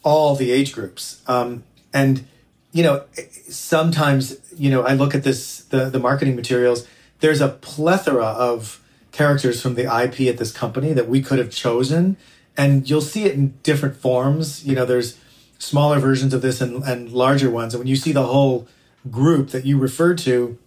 all 0.02 0.34
the 0.34 0.50
age 0.50 0.72
groups. 0.74 1.22
Um, 1.28 1.62
and 1.94 2.26
you 2.72 2.82
know, 2.82 3.04
sometimes 3.48 4.36
you 4.56 4.70
know 4.70 4.82
I 4.82 4.94
look 4.94 5.14
at 5.14 5.22
this 5.22 5.60
the 5.60 5.88
the 5.88 6.00
marketing 6.00 6.34
materials. 6.34 6.86
There's 7.20 7.40
a 7.40 7.48
plethora 7.48 8.26
of 8.26 8.82
characters 9.12 9.62
from 9.62 9.74
the 9.74 9.82
IP 9.82 10.28
at 10.28 10.38
this 10.38 10.52
company 10.52 10.92
that 10.92 11.08
we 11.08 11.22
could 11.22 11.38
have 11.38 11.50
chosen, 11.50 12.16
and 12.56 12.90
you'll 12.90 13.00
see 13.00 13.24
it 13.24 13.34
in 13.34 13.54
different 13.62 13.96
forms. 13.96 14.64
You 14.64 14.74
know, 14.74 14.84
there's 14.84 15.16
smaller 15.58 15.98
versions 15.98 16.32
of 16.32 16.42
this 16.42 16.60
and, 16.60 16.82
and 16.84 17.12
larger 17.12 17.50
ones. 17.50 17.74
And 17.74 17.80
when 17.80 17.88
you 17.88 17.96
see 17.96 18.12
the 18.12 18.26
whole 18.26 18.66
group 19.10 19.50
that 19.50 19.64
you 19.64 19.78
referred 19.78 20.18
to, 20.18 20.58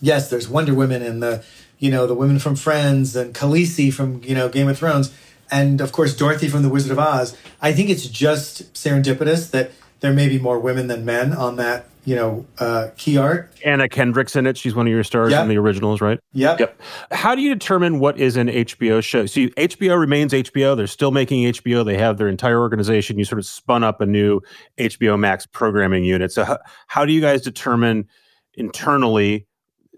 yes, 0.00 0.28
there's 0.28 0.48
Wonder 0.48 0.74
Women 0.74 1.02
and 1.02 1.22
the, 1.22 1.44
you 1.78 1.90
know, 1.90 2.06
the 2.06 2.14
women 2.14 2.38
from 2.38 2.56
Friends 2.56 3.16
and 3.16 3.34
Khaleesi 3.34 3.92
from, 3.92 4.22
you 4.24 4.34
know, 4.34 4.48
Game 4.48 4.68
of 4.68 4.78
Thrones. 4.78 5.12
And 5.50 5.80
of 5.80 5.92
course, 5.92 6.16
Dorothy 6.16 6.48
from 6.48 6.62
The 6.62 6.68
Wizard 6.68 6.92
of 6.92 6.98
Oz. 6.98 7.36
I 7.60 7.72
think 7.72 7.90
it's 7.90 8.06
just 8.06 8.72
serendipitous 8.74 9.50
that 9.50 9.72
there 10.00 10.12
may 10.12 10.28
be 10.28 10.38
more 10.38 10.58
women 10.58 10.88
than 10.88 11.04
men 11.04 11.32
on 11.32 11.56
that 11.56 11.86
you 12.04 12.14
know, 12.14 12.46
uh, 12.58 12.88
key 12.96 13.16
art. 13.16 13.52
Anna 13.64 13.88
Kendrick's 13.88 14.36
in 14.36 14.46
it. 14.46 14.56
She's 14.56 14.74
one 14.74 14.86
of 14.86 14.92
your 14.92 15.04
stars 15.04 15.30
yep. 15.30 15.42
in 15.42 15.48
the 15.48 15.56
originals, 15.56 16.00
right? 16.00 16.20
Yep. 16.32 16.60
Yep. 16.60 16.80
How 17.12 17.34
do 17.34 17.42
you 17.42 17.54
determine 17.54 17.98
what 17.98 18.18
is 18.18 18.36
an 18.36 18.48
HBO 18.48 19.02
show? 19.02 19.26
See, 19.26 19.50
HBO 19.50 19.98
remains 19.98 20.32
HBO. 20.32 20.76
They're 20.76 20.86
still 20.86 21.10
making 21.10 21.44
HBO. 21.44 21.84
They 21.84 21.96
have 21.96 22.18
their 22.18 22.28
entire 22.28 22.60
organization. 22.60 23.18
You 23.18 23.24
sort 23.24 23.38
of 23.38 23.46
spun 23.46 23.82
up 23.82 24.00
a 24.00 24.06
new 24.06 24.40
HBO 24.78 25.18
Max 25.18 25.46
programming 25.46 26.04
unit. 26.04 26.32
So, 26.32 26.44
how, 26.44 26.58
how 26.88 27.04
do 27.04 27.12
you 27.12 27.20
guys 27.20 27.42
determine 27.42 28.06
internally 28.54 29.46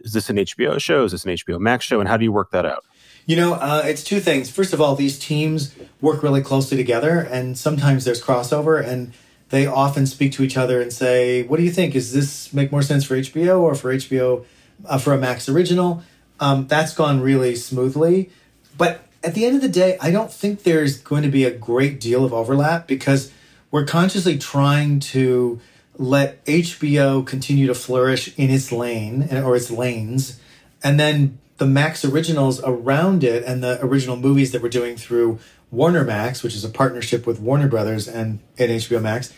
is 0.01 0.13
this 0.13 0.31
an 0.31 0.37
HBO 0.37 0.81
show? 0.81 1.05
Is 1.05 1.13
this 1.13 1.25
an 1.25 1.33
HBO 1.33 1.59
Max 1.59 1.85
show? 1.85 1.99
And 1.99 2.09
how 2.09 2.17
do 2.17 2.25
you 2.25 2.33
work 2.33 2.53
that 2.53 2.65
out? 2.65 2.85
You 3.27 3.35
know, 3.35 3.55
uh, 3.55 3.83
it's 3.85 4.05
two 4.05 4.21
things. 4.21 4.49
First 4.49 4.73
of 4.73 4.81
all, 4.81 4.95
these 4.95 5.19
teams 5.19 5.75
work 6.01 6.23
really 6.23 6.43
closely 6.43 6.77
together, 6.77 7.27
and 7.29 7.59
sometimes 7.59 8.05
there's 8.05 8.23
crossover. 8.23 8.85
And 8.87 9.13
they 9.51 9.67
often 9.67 10.07
speak 10.07 10.33
to 10.33 10.43
each 10.43 10.57
other 10.57 10.81
and 10.81 10.93
say, 10.93 11.43
"What 11.43 11.59
do 11.59 11.63
you 11.63 11.71
think? 11.71 11.95
Is 11.95 12.13
this 12.13 12.53
make 12.53 12.73
more 12.73 12.83
sense 12.83 13.05
for 13.05 13.17
HBO 13.17 13.61
or 13.61 13.75
for 13.75 13.93
HBO 13.93 14.45
uh, 14.85 14.99
for 14.99 15.13
a 15.13 15.19
Max 15.19 15.49
original?" 15.49 16.03
Um, 16.39 16.67
that's 16.67 16.95
gone 16.95 17.21
really 17.21 17.57
smoothly, 17.57 18.31
but 18.77 19.03
at 19.25 19.35
the 19.35 19.45
end 19.45 19.57
of 19.57 19.63
the 19.63 19.69
day, 19.69 19.97
I 20.01 20.11
don't 20.11 20.33
think 20.33 20.63
there's 20.63 20.99
going 20.99 21.23
to 21.23 21.31
be 21.31 21.45
a 21.45 21.51
great 21.51 21.99
deal 21.99 22.25
of 22.25 22.33
overlap 22.33 22.87
because 22.87 23.33
we're 23.71 23.85
consciously 23.85 24.39
trying 24.39 25.01
to 25.01 25.61
let 25.99 26.45
HBO 26.45 27.27
continue 27.27 27.67
to 27.67 27.75
flourish 27.75 28.37
in 28.39 28.51
its 28.51 28.71
lane 28.71 29.29
or 29.33 29.57
its 29.57 29.71
lanes, 29.71 30.39
and 30.83 31.01
then 31.01 31.39
the 31.59 31.67
Max 31.67 32.05
originals 32.05 32.63
around 32.63 33.25
it 33.25 33.43
and 33.45 33.63
the 33.63 33.83
original 33.85 34.17
movies 34.17 34.53
that 34.53 34.63
we're 34.63 34.69
doing 34.69 34.97
through 34.97 35.39
Warner 35.71 36.05
Max, 36.05 36.43
which 36.43 36.55
is 36.55 36.65
a 36.65 36.69
partnership 36.69 37.27
with 37.27 37.41
Warner 37.41 37.69
Brothers 37.69 38.09
and, 38.09 38.41
and 38.59 38.71
HBO 38.71 39.03
Max, 39.03 39.33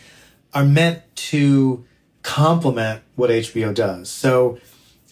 are 0.53 0.65
meant 0.65 1.01
to 1.15 1.85
complement 2.23 3.01
what 3.15 3.29
HBO 3.29 3.73
does. 3.73 4.09
So, 4.09 4.59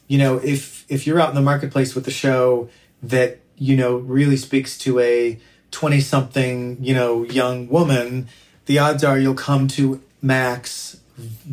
you 0.08 0.18
know, 0.18 0.38
if 0.38 0.86
if 0.90 1.06
you're 1.06 1.20
out 1.20 1.30
in 1.30 1.36
the 1.36 1.42
marketplace 1.42 1.96
with 1.96 2.08
a 2.08 2.12
show 2.12 2.70
that, 3.04 3.40
you 3.58 3.76
know, 3.76 3.98
really 3.98 4.38
speaks 4.38 4.78
to 4.80 5.00
a 5.00 5.40
20 5.72 6.00
something, 6.00 6.78
you 6.80 6.94
know, 6.94 7.24
young 7.24 7.68
woman, 7.68 8.28
the 8.66 8.80
odds 8.80 9.04
are 9.04 9.18
you'll 9.18 9.34
come 9.34 9.68
to 9.70 10.02
Max 10.22 11.00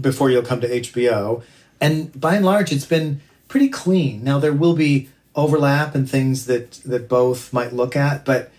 before 0.01 0.31
you'll 0.31 0.43
come 0.43 0.61
to 0.61 0.69
HBO. 0.69 1.43
And 1.81 2.19
by 2.19 2.37
and 2.37 2.45
large, 2.45 2.73
it's 2.73 2.87
been 2.87 3.21
pretty 3.49 3.69
clean. 3.69 4.23
Now 4.23 4.39
there 4.39 4.53
will 4.53 4.75
be 4.75 5.09
overlap 5.35 5.95
and 5.95 6.09
things 6.09 6.47
that 6.47 6.73
that 6.85 7.09
both 7.09 7.53
might 7.53 7.73
look 7.73 7.97
at, 7.97 8.25
but 8.25 8.51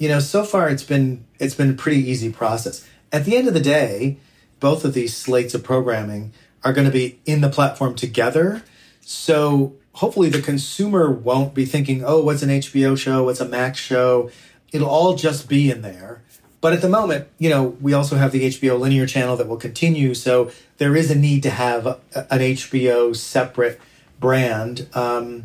you 0.00 0.08
know, 0.08 0.18
so 0.18 0.44
far 0.44 0.70
it's 0.70 0.82
been 0.82 1.24
it's 1.38 1.54
been 1.54 1.70
a 1.70 1.74
pretty 1.74 2.00
easy 2.00 2.32
process. 2.32 2.88
At 3.12 3.26
the 3.26 3.36
end 3.36 3.46
of 3.48 3.54
the 3.54 3.60
day, 3.60 4.16
both 4.58 4.84
of 4.84 4.94
these 4.94 5.14
slates 5.14 5.54
of 5.54 5.62
programming 5.62 6.32
are 6.64 6.72
going 6.72 6.86
to 6.86 6.92
be 6.92 7.20
in 7.26 7.42
the 7.42 7.50
platform 7.50 7.94
together. 7.94 8.62
So 9.02 9.74
hopefully 9.92 10.30
the 10.30 10.40
consumer 10.40 11.10
won't 11.10 11.52
be 11.52 11.66
thinking, 11.66 12.02
"Oh, 12.02 12.24
what's 12.24 12.42
an 12.42 12.48
HBO 12.48 12.96
show? 12.96 13.24
What's 13.24 13.40
a 13.40 13.44
Max 13.44 13.78
show?" 13.78 14.30
It'll 14.72 14.88
all 14.88 15.16
just 15.16 15.50
be 15.50 15.70
in 15.70 15.82
there. 15.82 16.22
But 16.62 16.72
at 16.72 16.80
the 16.80 16.88
moment, 16.88 17.28
you 17.38 17.50
know, 17.50 17.76
we 17.80 17.92
also 17.92 18.16
have 18.16 18.32
the 18.32 18.46
HBO 18.46 18.78
linear 18.78 19.06
channel 19.06 19.36
that 19.36 19.48
will 19.48 19.58
continue. 19.58 20.14
So 20.14 20.50
there 20.78 20.96
is 20.96 21.10
a 21.10 21.14
need 21.14 21.42
to 21.42 21.50
have 21.50 21.86
an 22.14 22.40
HBO 22.40 23.14
separate 23.14 23.78
brand. 24.18 24.86
Um, 24.94 25.44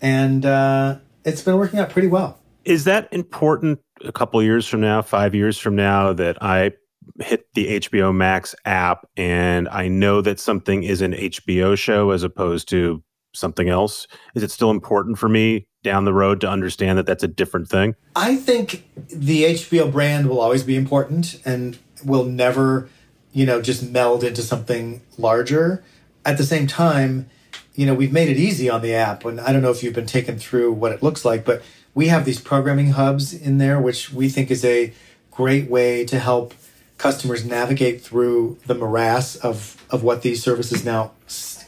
and 0.00 0.46
uh, 0.46 0.96
it's 1.24 1.42
been 1.42 1.56
working 1.56 1.78
out 1.78 1.90
pretty 1.90 2.08
well. 2.08 2.38
Is 2.64 2.84
that 2.84 3.12
important 3.12 3.80
a 4.04 4.12
couple 4.12 4.42
years 4.42 4.66
from 4.66 4.80
now, 4.80 5.02
five 5.02 5.34
years 5.34 5.58
from 5.58 5.76
now, 5.76 6.12
that 6.12 6.42
I 6.42 6.72
hit 7.20 7.46
the 7.54 7.80
HBO 7.80 8.14
Max 8.14 8.54
app 8.64 9.06
and 9.16 9.68
I 9.68 9.88
know 9.88 10.20
that 10.20 10.38
something 10.38 10.82
is 10.82 11.02
an 11.02 11.12
HBO 11.12 11.76
show 11.76 12.10
as 12.10 12.22
opposed 12.22 12.68
to 12.70 13.02
something 13.34 13.68
else? 13.68 14.06
Is 14.34 14.42
it 14.42 14.50
still 14.50 14.70
important 14.70 15.18
for 15.18 15.28
me 15.28 15.66
down 15.82 16.04
the 16.04 16.12
road 16.12 16.40
to 16.42 16.48
understand 16.48 16.98
that 16.98 17.06
that's 17.06 17.24
a 17.24 17.28
different 17.28 17.68
thing? 17.68 17.94
I 18.14 18.36
think 18.36 18.88
the 19.08 19.44
HBO 19.44 19.90
brand 19.90 20.28
will 20.28 20.40
always 20.40 20.62
be 20.62 20.76
important 20.76 21.40
and 21.44 21.78
will 22.04 22.24
never, 22.24 22.88
you 23.32 23.46
know, 23.46 23.60
just 23.60 23.88
meld 23.88 24.22
into 24.22 24.42
something 24.42 25.00
larger. 25.18 25.82
At 26.24 26.38
the 26.38 26.44
same 26.44 26.66
time, 26.66 27.28
you 27.74 27.86
know, 27.86 27.94
we've 27.94 28.12
made 28.12 28.28
it 28.28 28.36
easy 28.36 28.68
on 28.68 28.82
the 28.82 28.94
app. 28.94 29.24
And 29.24 29.40
I 29.40 29.52
don't 29.52 29.62
know 29.62 29.70
if 29.70 29.82
you've 29.82 29.94
been 29.94 30.06
taken 30.06 30.38
through 30.38 30.72
what 30.72 30.92
it 30.92 31.02
looks 31.02 31.24
like, 31.24 31.44
but 31.44 31.62
we 31.94 32.08
have 32.08 32.24
these 32.24 32.40
programming 32.40 32.90
hubs 32.90 33.34
in 33.34 33.58
there, 33.58 33.80
which 33.80 34.12
we 34.12 34.28
think 34.28 34.50
is 34.50 34.64
a 34.64 34.92
great 35.30 35.68
way 35.68 36.04
to 36.06 36.18
help 36.18 36.54
customers 36.98 37.44
navigate 37.44 38.00
through 38.00 38.58
the 38.66 38.74
morass 38.74 39.36
of, 39.36 39.84
of 39.90 40.02
what 40.02 40.22
these 40.22 40.42
services 40.42 40.84
now 40.84 41.12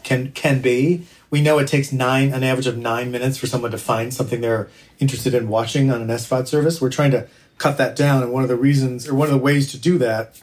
can 0.03 0.31
can 0.33 0.61
be. 0.61 1.05
We 1.31 1.41
know 1.41 1.59
it 1.59 1.67
takes 1.67 1.91
nine, 1.93 2.33
an 2.33 2.45
average 2.45 2.69
of 2.69 2.79
nine 2.79 3.11
minutes 3.11 3.37
for 3.39 3.47
someone 3.49 3.73
to 3.73 3.79
find 3.79 4.15
something 4.15 4.41
they're 4.41 4.69
interested 5.01 5.35
in 5.35 5.49
watching 5.49 5.91
on 5.91 6.01
an 6.01 6.09
SVOD 6.09 6.47
service. 6.47 6.81
We're 6.81 6.91
trying 6.91 7.11
to 7.11 7.27
cut 7.59 7.79
that 7.79 7.97
down, 7.97 8.23
and 8.23 8.33
one 8.33 8.45
of 8.45 8.49
the 8.49 8.57
reasons, 8.57 9.09
or 9.09 9.15
one 9.15 9.27
of 9.27 9.35
the 9.35 9.39
ways 9.39 9.71
to 9.73 9.79
do 9.79 9.99
that, 9.99 10.41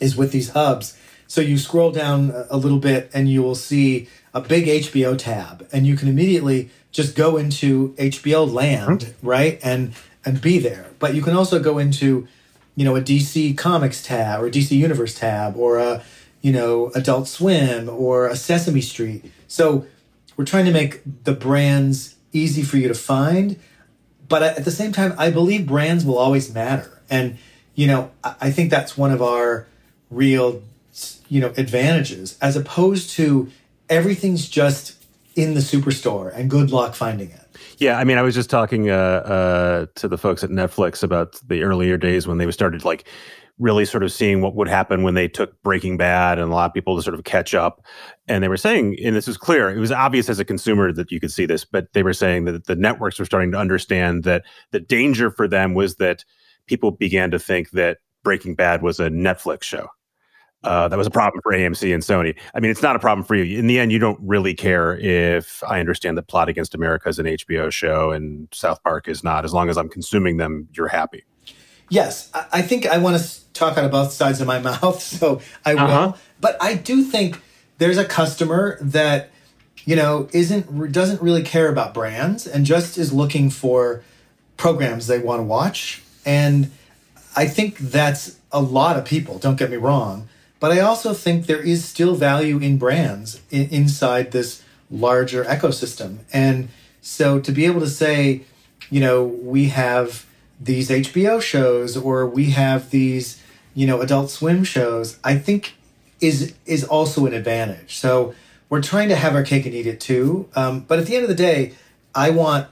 is 0.00 0.16
with 0.16 0.32
these 0.32 0.50
hubs. 0.50 0.98
So 1.26 1.40
you 1.40 1.58
scroll 1.58 1.90
down 1.90 2.32
a 2.48 2.56
little 2.56 2.78
bit, 2.78 3.10
and 3.12 3.28
you 3.28 3.42
will 3.42 3.54
see 3.54 4.08
a 4.34 4.40
big 4.40 4.66
HBO 4.66 5.16
tab, 5.16 5.66
and 5.72 5.86
you 5.86 5.96
can 5.96 6.08
immediately 6.08 6.68
just 6.90 7.16
go 7.16 7.36
into 7.36 7.94
HBO 7.94 8.50
land, 8.50 9.00
mm-hmm. 9.00 9.26
right? 9.26 9.58
And 9.62 9.94
and 10.24 10.40
be 10.40 10.58
there. 10.58 10.86
But 10.98 11.14
you 11.14 11.22
can 11.22 11.34
also 11.36 11.60
go 11.60 11.78
into, 11.78 12.26
you 12.76 12.84
know, 12.84 12.96
a 12.96 13.00
DC 13.00 13.56
Comics 13.56 14.02
tab 14.02 14.42
or 14.42 14.50
DC 14.50 14.70
Universe 14.72 15.14
tab 15.14 15.56
or 15.56 15.78
a, 15.78 16.02
you 16.40 16.52
know, 16.52 16.90
Adult 16.94 17.28
Swim 17.28 17.88
or 17.88 18.26
a 18.26 18.36
Sesame 18.36 18.80
Street. 18.80 19.30
So 19.48 19.86
we're 20.36 20.46
trying 20.46 20.64
to 20.64 20.72
make 20.72 21.02
the 21.24 21.34
brands 21.34 22.16
easy 22.32 22.62
for 22.62 22.78
you 22.78 22.88
to 22.88 22.94
find, 22.94 23.58
but 24.28 24.42
at 24.42 24.64
the 24.64 24.70
same 24.70 24.92
time, 24.92 25.14
I 25.18 25.30
believe 25.30 25.66
brands 25.66 26.04
will 26.04 26.18
always 26.18 26.52
matter. 26.52 27.02
And 27.10 27.38
you 27.74 27.86
know, 27.86 28.10
I 28.22 28.50
think 28.50 28.70
that's 28.70 28.96
one 28.96 29.10
of 29.10 29.20
our 29.20 29.66
real, 30.10 30.62
you 31.28 31.40
know, 31.40 31.52
advantages 31.56 32.38
as 32.40 32.56
opposed 32.56 33.10
to 33.10 33.50
everything's 33.88 34.48
just 34.48 35.04
in 35.36 35.54
the 35.54 35.60
superstore 35.60 36.32
and 36.34 36.48
good 36.48 36.70
luck 36.70 36.94
finding 36.94 37.30
it. 37.30 37.40
Yeah, 37.78 37.98
I 37.98 38.04
mean, 38.04 38.18
I 38.18 38.22
was 38.22 38.34
just 38.34 38.50
talking 38.50 38.90
uh, 38.90 38.94
uh, 38.94 39.86
to 39.96 40.08
the 40.08 40.18
folks 40.18 40.44
at 40.44 40.50
Netflix 40.50 41.02
about 41.02 41.40
the 41.46 41.62
earlier 41.62 41.96
days 41.96 42.26
when 42.26 42.38
they 42.38 42.50
started 42.50 42.84
like 42.84 43.06
really 43.58 43.84
sort 43.84 44.02
of 44.02 44.12
seeing 44.12 44.40
what 44.40 44.56
would 44.56 44.68
happen 44.68 45.02
when 45.02 45.14
they 45.14 45.28
took 45.28 45.60
Breaking 45.62 45.96
Bad 45.96 46.38
and 46.38 46.50
a 46.50 46.54
lot 46.54 46.66
of 46.66 46.74
people 46.74 46.96
to 46.96 47.02
sort 47.02 47.14
of 47.14 47.24
catch 47.24 47.54
up. 47.54 47.84
And 48.26 48.42
they 48.42 48.48
were 48.48 48.56
saying, 48.56 48.96
and 49.04 49.14
this 49.14 49.28
was 49.28 49.36
clear, 49.36 49.70
it 49.70 49.78
was 49.78 49.92
obvious 49.92 50.28
as 50.28 50.40
a 50.40 50.44
consumer 50.44 50.92
that 50.92 51.12
you 51.12 51.20
could 51.20 51.30
see 51.30 51.46
this, 51.46 51.64
but 51.64 51.92
they 51.92 52.02
were 52.02 52.12
saying 52.12 52.44
that 52.46 52.66
the 52.66 52.74
networks 52.74 53.18
were 53.18 53.24
starting 53.24 53.52
to 53.52 53.58
understand 53.58 54.24
that 54.24 54.44
the 54.72 54.80
danger 54.80 55.30
for 55.30 55.46
them 55.46 55.74
was 55.74 55.96
that 55.96 56.24
people 56.66 56.90
began 56.90 57.30
to 57.30 57.38
think 57.38 57.70
that 57.70 57.98
Breaking 58.24 58.54
Bad 58.54 58.82
was 58.82 58.98
a 58.98 59.08
Netflix 59.08 59.62
show. 59.62 59.88
Uh, 60.64 60.88
that 60.88 60.96
was 60.96 61.06
a 61.06 61.10
problem 61.10 61.42
for 61.42 61.52
AMC 61.52 61.92
and 61.92 62.02
Sony. 62.02 62.36
I 62.54 62.60
mean, 62.60 62.70
it's 62.70 62.82
not 62.82 62.96
a 62.96 62.98
problem 62.98 63.24
for 63.24 63.34
you. 63.34 63.58
In 63.58 63.66
the 63.66 63.78
end, 63.78 63.92
you 63.92 63.98
don't 63.98 64.18
really 64.22 64.54
care 64.54 64.96
if 64.96 65.62
I 65.64 65.78
understand 65.78 66.16
that 66.16 66.26
Plot 66.26 66.48
Against 66.48 66.74
America 66.74 67.08
is 67.08 67.18
an 67.18 67.26
HBO 67.26 67.70
show 67.70 68.10
and 68.10 68.48
South 68.50 68.82
Park 68.82 69.06
is 69.06 69.22
not. 69.22 69.44
As 69.44 69.52
long 69.52 69.68
as 69.68 69.76
I'm 69.76 69.90
consuming 69.90 70.38
them, 70.38 70.68
you're 70.72 70.88
happy. 70.88 71.24
Yes, 71.90 72.30
I 72.50 72.62
think 72.62 72.86
I 72.86 72.96
want 72.96 73.20
to 73.20 73.52
talk 73.52 73.76
out 73.76 73.84
of 73.84 73.90
both 73.90 74.12
sides 74.12 74.40
of 74.40 74.46
my 74.46 74.58
mouth, 74.60 75.02
so 75.02 75.40
I 75.66 75.74
will. 75.74 75.82
Uh-huh. 75.82 76.12
But 76.40 76.56
I 76.60 76.74
do 76.74 77.04
think 77.04 77.40
there's 77.76 77.98
a 77.98 78.04
customer 78.04 78.78
that 78.80 79.30
you 79.84 79.96
know 79.96 80.28
isn't 80.32 80.92
doesn't 80.92 81.20
really 81.20 81.42
care 81.42 81.68
about 81.68 81.92
brands 81.92 82.46
and 82.46 82.64
just 82.64 82.96
is 82.96 83.12
looking 83.12 83.50
for 83.50 84.02
programs 84.56 85.08
they 85.08 85.18
want 85.18 85.40
to 85.40 85.44
watch, 85.44 86.02
and 86.24 86.70
I 87.36 87.46
think 87.46 87.76
that's 87.76 88.38
a 88.50 88.62
lot 88.62 88.96
of 88.96 89.04
people. 89.04 89.38
Don't 89.38 89.56
get 89.56 89.70
me 89.70 89.76
wrong 89.76 90.28
but 90.60 90.72
I 90.72 90.80
also 90.80 91.12
think 91.12 91.46
there 91.46 91.60
is 91.60 91.84
still 91.84 92.14
value 92.14 92.58
in 92.58 92.78
brands 92.78 93.40
in, 93.50 93.68
inside 93.68 94.32
this 94.32 94.62
larger 94.90 95.44
ecosystem. 95.44 96.18
And 96.32 96.68
so 97.00 97.40
to 97.40 97.52
be 97.52 97.66
able 97.66 97.80
to 97.80 97.88
say, 97.88 98.42
you 98.90 99.00
know, 99.00 99.24
we 99.24 99.68
have 99.68 100.26
these 100.60 100.88
HBO 100.88 101.40
shows 101.42 101.96
or 101.96 102.26
we 102.26 102.50
have 102.50 102.90
these, 102.90 103.42
you 103.74 103.86
know, 103.86 104.00
adult 104.00 104.30
swim 104.30 104.64
shows, 104.64 105.18
I 105.24 105.36
think 105.36 105.74
is 106.20 106.54
is 106.64 106.84
also 106.84 107.26
an 107.26 107.34
advantage. 107.34 107.96
So 107.96 108.34
we're 108.68 108.82
trying 108.82 109.08
to 109.10 109.16
have 109.16 109.34
our 109.34 109.42
cake 109.42 109.66
and 109.66 109.74
eat 109.74 109.86
it 109.86 110.00
too. 110.00 110.48
Um, 110.56 110.80
but 110.80 110.98
at 110.98 111.06
the 111.06 111.14
end 111.16 111.24
of 111.24 111.28
the 111.28 111.34
day, 111.34 111.74
I 112.14 112.30
want 112.30 112.68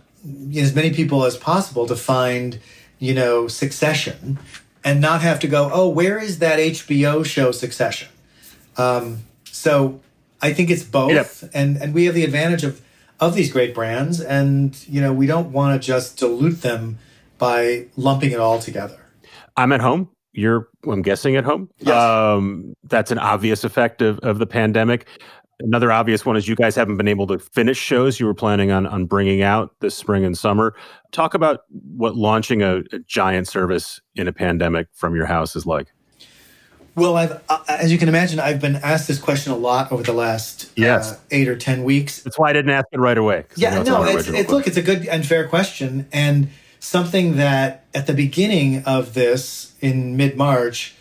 as 0.57 0.75
many 0.75 0.93
people 0.93 1.25
as 1.25 1.37
possible 1.37 1.87
to 1.87 1.97
find, 1.97 2.59
you 2.99 3.15
know, 3.15 3.49
Succession 3.49 4.39
and 4.85 5.01
not 5.01 5.23
have 5.23 5.41
to 5.41 5.49
go, 5.49 5.71
oh, 5.73 5.89
where 5.89 6.19
is 6.19 6.39
that 6.41 6.59
HBO 6.59 7.25
show 7.25 7.53
Succession? 7.53 8.09
Um, 8.77 9.21
so 9.45 10.01
I 10.41 10.53
think 10.53 10.71
it's 10.71 10.83
both, 10.83 11.13
yep. 11.13 11.51
and 11.55 11.77
and 11.77 11.95
we 11.95 12.07
have 12.07 12.15
the 12.15 12.25
advantage 12.25 12.65
of 12.65 12.81
of 13.21 13.35
these 13.35 13.53
great 13.53 13.75
brands, 13.75 14.21
and 14.21 14.77
you 14.89 15.01
know 15.01 15.13
we 15.13 15.27
don't 15.27 15.53
want 15.53 15.81
to 15.81 15.87
just 15.87 16.19
dilute 16.19 16.63
them 16.63 16.99
by 17.39 17.87
lumping 17.97 18.33
it 18.33 18.41
all 18.41 18.59
together. 18.59 18.99
I'm 19.57 19.73
at 19.73 19.81
home 19.81 20.09
you're, 20.33 20.69
I'm 20.87 21.03
guessing, 21.03 21.37
at 21.37 21.45
home. 21.45 21.69
Yes. 21.79 21.95
Um, 21.95 22.75
that's 22.85 23.11
an 23.11 23.19
obvious 23.19 23.65
effect 23.65 24.03
of, 24.03 24.19
of 24.21 24.39
the 24.39 24.47
pandemic. 24.47 25.07
Another 25.63 25.93
obvious 25.93 26.27
one 26.27 26.37
is 26.37 26.49
you 26.49 26.57
guys 26.57 26.75
haven't 26.75 26.97
been 26.97 27.09
able 27.09 27.27
to 27.29 27.39
finish 27.39 27.79
shows 27.79 28.19
you 28.19 28.27
were 28.27 28.35
planning 28.35 28.71
on 28.71 28.87
on 28.87 29.07
bringing 29.07 29.43
out 29.43 29.75
this 29.81 29.95
spring 29.95 30.25
and 30.25 30.37
summer. 30.37 30.75
Talk 31.13 31.35
about 31.35 31.65
what 31.97 32.17
launching 32.17 32.63
a, 32.63 32.79
a 32.93 32.99
giant 33.07 33.49
service 33.49 34.01
in 34.15 34.29
a 34.29 34.33
pandemic 34.33 34.89
from 34.93 35.15
your 35.15 35.27
house 35.27 35.55
is 35.55 35.67
like. 35.67 35.93
Well, 36.95 37.17
I've, 37.17 37.41
uh, 37.49 37.63
as 37.69 37.91
you 37.91 37.97
can 37.97 38.09
imagine, 38.09 38.39
I've 38.39 38.61
been 38.61 38.77
asked 38.77 39.09
this 39.09 39.19
question 39.19 39.53
a 39.53 39.57
lot 39.57 39.91
over 39.93 40.03
the 40.03 40.13
last 40.13 40.71
yes. 40.77 41.13
uh, 41.13 41.19
eight 41.31 41.49
or 41.49 41.57
ten 41.57 41.85
weeks. 41.85 42.23
That's 42.23 42.39
why 42.39 42.51
I 42.51 42.53
didn't 42.53 42.73
ask 42.73 42.87
it 42.93 42.99
right 42.99 43.17
away. 43.17 43.47
Yeah, 43.57 43.83
no, 43.83 44.05
it's, 44.05 44.29
it's 44.29 44.51
look, 44.51 44.67
it's 44.67 44.77
a 44.77 44.83
good 44.83 45.07
and 45.07 45.25
fair 45.27 45.49
question, 45.49 46.07
and 46.13 46.51
something 46.81 47.37
that 47.37 47.87
at 47.95 48.07
the 48.07 48.13
beginning 48.13 48.85
of 48.85 49.15
this 49.15 49.73
in 49.81 50.17
mid 50.19 50.37
March, 50.37 50.95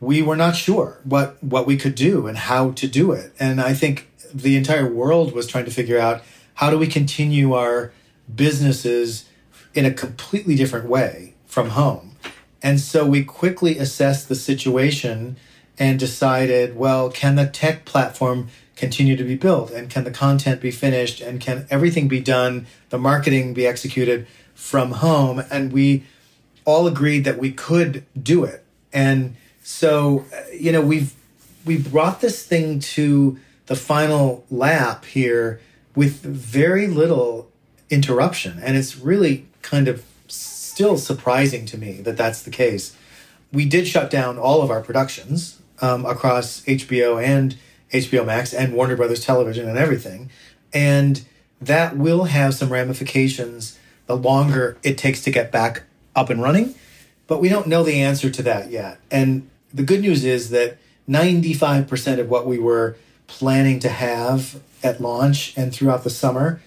we 0.00 0.20
were 0.20 0.36
not 0.36 0.54
sure 0.54 1.00
what 1.04 1.42
what 1.42 1.66
we 1.66 1.78
could 1.78 1.94
do 1.94 2.26
and 2.26 2.36
how 2.36 2.72
to 2.72 2.86
do 2.86 3.12
it, 3.12 3.32
and 3.40 3.58
I 3.58 3.72
think 3.72 4.07
the 4.32 4.56
entire 4.56 4.90
world 4.90 5.32
was 5.32 5.46
trying 5.46 5.64
to 5.64 5.70
figure 5.70 5.98
out 5.98 6.22
how 6.54 6.70
do 6.70 6.78
we 6.78 6.86
continue 6.86 7.52
our 7.52 7.92
businesses 8.34 9.28
in 9.74 9.84
a 9.84 9.92
completely 9.92 10.54
different 10.54 10.88
way 10.88 11.34
from 11.46 11.70
home 11.70 12.08
and 12.62 12.80
so 12.80 13.06
we 13.06 13.24
quickly 13.24 13.78
assessed 13.78 14.28
the 14.28 14.34
situation 14.34 15.36
and 15.78 15.98
decided, 15.98 16.76
well, 16.76 17.10
can 17.10 17.36
the 17.36 17.46
tech 17.46 17.84
platform 17.84 18.48
continue 18.74 19.16
to 19.16 19.24
be 19.24 19.36
built? 19.36 19.70
And 19.70 19.88
can 19.88 20.04
the 20.04 20.10
content 20.10 20.60
be 20.60 20.70
finished? 20.70 21.20
And 21.20 21.40
can 21.40 21.66
everything 21.70 22.08
be 22.08 22.20
done, 22.20 22.66
the 22.90 22.98
marketing 22.98 23.54
be 23.54 23.66
executed 23.66 24.26
from 24.54 24.92
home? 24.92 25.42
And 25.50 25.72
we 25.72 26.04
all 26.64 26.86
agreed 26.86 27.24
that 27.24 27.38
we 27.38 27.52
could 27.52 28.04
do 28.20 28.44
it. 28.44 28.64
And 28.92 29.36
so, 29.62 30.24
uh, 30.34 30.50
you 30.52 30.72
know, 30.72 30.80
we've 30.80 31.14
we 31.64 31.76
brought 31.76 32.20
this 32.20 32.44
thing 32.44 32.80
to 32.80 33.38
the 33.68 33.76
final 33.76 34.44
lap 34.50 35.04
here 35.04 35.60
with 35.94 36.20
very 36.20 36.86
little 36.86 37.50
interruption. 37.90 38.58
And 38.62 38.76
it's 38.76 38.96
really 38.96 39.46
kind 39.62 39.88
of 39.88 40.04
still 40.26 40.96
surprising 40.98 41.66
to 41.66 41.78
me 41.78 42.00
that 42.00 42.16
that's 42.16 42.42
the 42.42 42.50
case. 42.50 42.96
We 43.52 43.64
did 43.66 43.86
shut 43.86 44.10
down 44.10 44.38
all 44.38 44.62
of 44.62 44.70
our 44.70 44.80
productions 44.80 45.60
um, 45.80 46.04
across 46.06 46.62
HBO 46.62 47.22
and 47.22 47.56
HBO 47.92 48.26
Max 48.26 48.52
and 48.52 48.74
Warner 48.74 48.96
Brothers 48.96 49.24
Television 49.24 49.68
and 49.68 49.78
everything. 49.78 50.30
And 50.72 51.24
that 51.60 51.96
will 51.96 52.24
have 52.24 52.54
some 52.54 52.70
ramifications 52.70 53.78
the 54.06 54.16
longer 54.16 54.78
it 54.82 54.96
takes 54.96 55.22
to 55.22 55.30
get 55.30 55.52
back 55.52 55.82
up 56.16 56.30
and 56.30 56.42
running. 56.42 56.74
But 57.26 57.40
we 57.40 57.50
don't 57.50 57.66
know 57.66 57.82
the 57.82 58.00
answer 58.00 58.30
to 58.30 58.42
that 58.44 58.70
yet. 58.70 58.98
And 59.10 59.48
the 59.74 59.82
good 59.82 60.00
news 60.00 60.24
is 60.24 60.50
that 60.50 60.78
95% 61.08 62.18
of 62.18 62.30
what 62.30 62.46
we 62.46 62.58
were 62.58 62.96
planning 63.28 63.78
to 63.78 63.88
have 63.88 64.60
at 64.82 65.00
launch 65.00 65.56
and 65.56 65.72
throughout 65.72 66.02
the 66.02 66.10
summer 66.10 66.60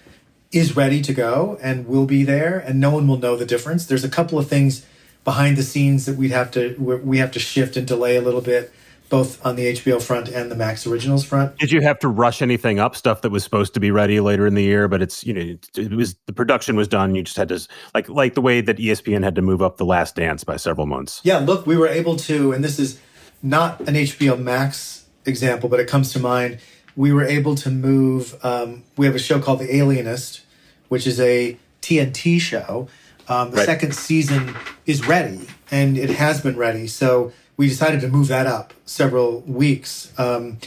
is 0.50 0.74
ready 0.76 1.02
to 1.02 1.12
go 1.12 1.58
and 1.62 1.86
will 1.86 2.06
be 2.06 2.24
there 2.24 2.58
and 2.58 2.80
no 2.80 2.90
one 2.90 3.06
will 3.06 3.18
know 3.18 3.36
the 3.36 3.46
difference 3.46 3.86
there's 3.86 4.04
a 4.04 4.08
couple 4.08 4.38
of 4.38 4.48
things 4.48 4.86
behind 5.24 5.56
the 5.56 5.62
scenes 5.62 6.06
that 6.06 6.16
we'd 6.16 6.30
have 6.30 6.50
to 6.50 6.74
we 7.04 7.18
have 7.18 7.30
to 7.30 7.38
shift 7.38 7.76
and 7.76 7.86
delay 7.86 8.16
a 8.16 8.22
little 8.22 8.40
bit 8.40 8.72
both 9.12 9.44
on 9.44 9.56
the 9.56 9.74
HBO 9.74 10.00
front 10.00 10.30
and 10.30 10.50
the 10.50 10.56
Max 10.56 10.86
Originals 10.86 11.22
front. 11.22 11.58
Did 11.58 11.70
you 11.70 11.82
have 11.82 11.98
to 11.98 12.08
rush 12.08 12.40
anything 12.40 12.80
up? 12.80 12.96
Stuff 12.96 13.20
that 13.20 13.28
was 13.28 13.44
supposed 13.44 13.74
to 13.74 13.80
be 13.80 13.90
ready 13.90 14.20
later 14.20 14.46
in 14.46 14.54
the 14.54 14.62
year, 14.62 14.88
but 14.88 15.02
it's 15.02 15.22
you 15.22 15.34
know 15.34 15.58
it 15.76 15.92
was 15.92 16.16
the 16.24 16.32
production 16.32 16.76
was 16.76 16.88
done. 16.88 17.14
You 17.14 17.22
just 17.22 17.36
had 17.36 17.48
to 17.50 17.60
like 17.94 18.08
like 18.08 18.32
the 18.32 18.40
way 18.40 18.62
that 18.62 18.78
ESPN 18.78 19.22
had 19.22 19.34
to 19.34 19.42
move 19.42 19.60
up 19.60 19.76
the 19.76 19.84
Last 19.84 20.16
Dance 20.16 20.44
by 20.44 20.56
several 20.56 20.86
months. 20.86 21.20
Yeah, 21.24 21.40
look, 21.40 21.66
we 21.66 21.76
were 21.76 21.88
able 21.88 22.16
to, 22.16 22.52
and 22.52 22.64
this 22.64 22.78
is 22.78 22.98
not 23.42 23.80
an 23.80 23.96
HBO 23.96 24.40
Max 24.40 25.01
example, 25.24 25.68
but 25.68 25.80
it 25.80 25.88
comes 25.88 26.12
to 26.12 26.18
mind 26.18 26.58
we 26.96 27.12
were 27.12 27.24
able 27.24 27.54
to 27.56 27.70
move. 27.70 28.38
Um, 28.44 28.84
we 28.96 29.06
have 29.06 29.14
a 29.14 29.18
show 29.18 29.40
called 29.40 29.60
The 29.60 29.76
Alienist, 29.76 30.42
which 30.88 31.06
is 31.06 31.18
a 31.20 31.56
TNT 31.80 32.40
show. 32.40 32.88
Um, 33.28 33.50
the 33.50 33.58
right. 33.58 33.66
second 33.66 33.94
season 33.94 34.54
is 34.84 35.06
ready, 35.06 35.40
and 35.70 35.96
it 35.96 36.10
has 36.10 36.40
been 36.40 36.56
ready. 36.56 36.86
So 36.86 37.32
we 37.56 37.68
decided 37.68 38.00
to 38.02 38.08
move 38.08 38.28
that 38.28 38.46
up 38.46 38.74
several 38.84 39.40
weeks. 39.40 40.12
Um, 40.18 40.58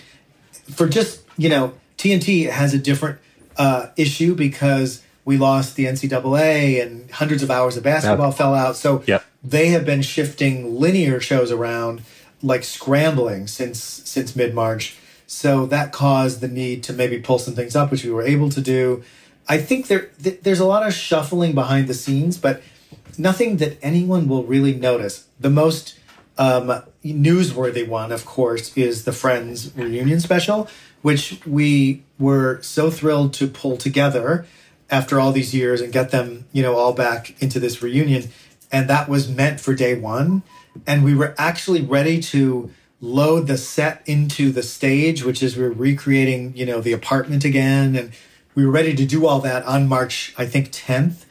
for 0.72 0.88
just 0.88 1.22
you 1.38 1.50
know, 1.50 1.74
TNT 1.98 2.50
has 2.50 2.74
a 2.74 2.78
different 2.78 3.20
uh, 3.58 3.88
issue 3.98 4.36
because 4.36 5.04
we 5.26 5.38
lost 5.38 5.76
the 5.76 5.86
NCAA 5.86 6.82
and 6.82 7.10
hundreds 7.12 7.44
of 7.44 7.50
hours 7.52 7.78
of 7.78 7.84
basketball 7.84 8.30
yep. 8.30 8.38
fell 8.38 8.54
out. 8.54 8.76
So 8.76 9.04
yep. 9.08 9.26
they 9.44 9.70
have 9.70 9.86
been 9.86 10.02
shifting 10.02 10.80
linear 10.80 11.20
shows 11.20 11.52
around 11.52 12.02
like 12.46 12.64
scrambling 12.64 13.48
since 13.48 13.82
since 13.82 14.36
mid 14.36 14.54
March. 14.54 14.96
So 15.28 15.66
that 15.66 15.92
caused 15.92 16.40
the 16.40 16.48
need 16.48 16.84
to 16.84 16.94
maybe 16.94 17.20
pull 17.20 17.40
some 17.40 17.56
things 17.56 17.76
up, 17.76 17.92
which 17.92 18.04
we 18.04 18.12
were 18.12 18.24
able 18.24 18.50
to 18.52 18.62
do. 18.62 19.04
I 19.48 19.58
think 19.58 19.88
there 19.88 20.12
th- 20.24 20.42
there's 20.42 20.60
a 20.60 20.66
lot 20.66 20.86
of 20.86 20.94
shuffling 20.94 21.54
behind 21.54 21.88
the 21.88 21.94
scenes, 21.94 22.38
but 22.38 22.62
nothing 23.18 23.58
that 23.58 23.78
anyone 23.82 24.28
will 24.28 24.44
really 24.44 24.74
notice. 24.74 25.28
The 25.40 25.50
most 25.50 26.00
um, 26.38 26.84
newsworthy 27.04 27.88
one, 27.88 28.12
of 28.12 28.26
course, 28.26 28.76
is 28.78 29.06
the 29.06 29.14
Friends 29.14 29.76
reunion 29.76 30.20
special, 30.20 30.68
which 31.02 31.40
we 31.46 32.04
were 32.20 32.62
so 32.62 32.92
thrilled 32.92 33.34
to 33.36 33.48
pull 33.48 33.78
together 33.78 34.46
after 34.90 35.20
all 35.20 35.32
these 35.32 35.54
years 35.54 35.82
and 35.82 35.92
get 35.92 36.12
them, 36.12 36.46
you 36.52 36.62
know, 36.62 36.76
all 36.76 36.94
back 36.94 37.42
into 37.42 37.60
this 37.60 37.82
reunion. 37.82 38.30
And 38.72 38.90
that 38.90 39.10
was 39.10 39.30
meant 39.30 39.60
for 39.60 39.74
day 39.74 39.96
one. 39.96 40.44
And 40.86 41.04
we 41.04 41.16
were 41.16 41.36
actually 41.38 41.82
ready 41.82 42.22
to 42.24 42.72
load 43.02 43.48
the 43.48 43.58
set 43.58 44.02
into 44.06 44.52
the 44.52 44.64
stage, 44.64 45.24
which 45.24 45.44
is 45.44 45.58
we're 45.58 45.70
recreating, 45.70 46.56
you 46.56 46.66
know, 46.66 46.82
the 46.82 46.94
apartment 46.94 47.44
again. 47.46 47.96
And 47.96 48.12
we 48.56 48.66
were 48.66 48.72
ready 48.72 48.96
to 48.96 49.06
do 49.06 49.28
all 49.28 49.40
that 49.42 49.64
on 49.66 49.88
March, 49.88 50.34
I 50.38 50.46
think, 50.46 50.72
10th. 50.72 51.26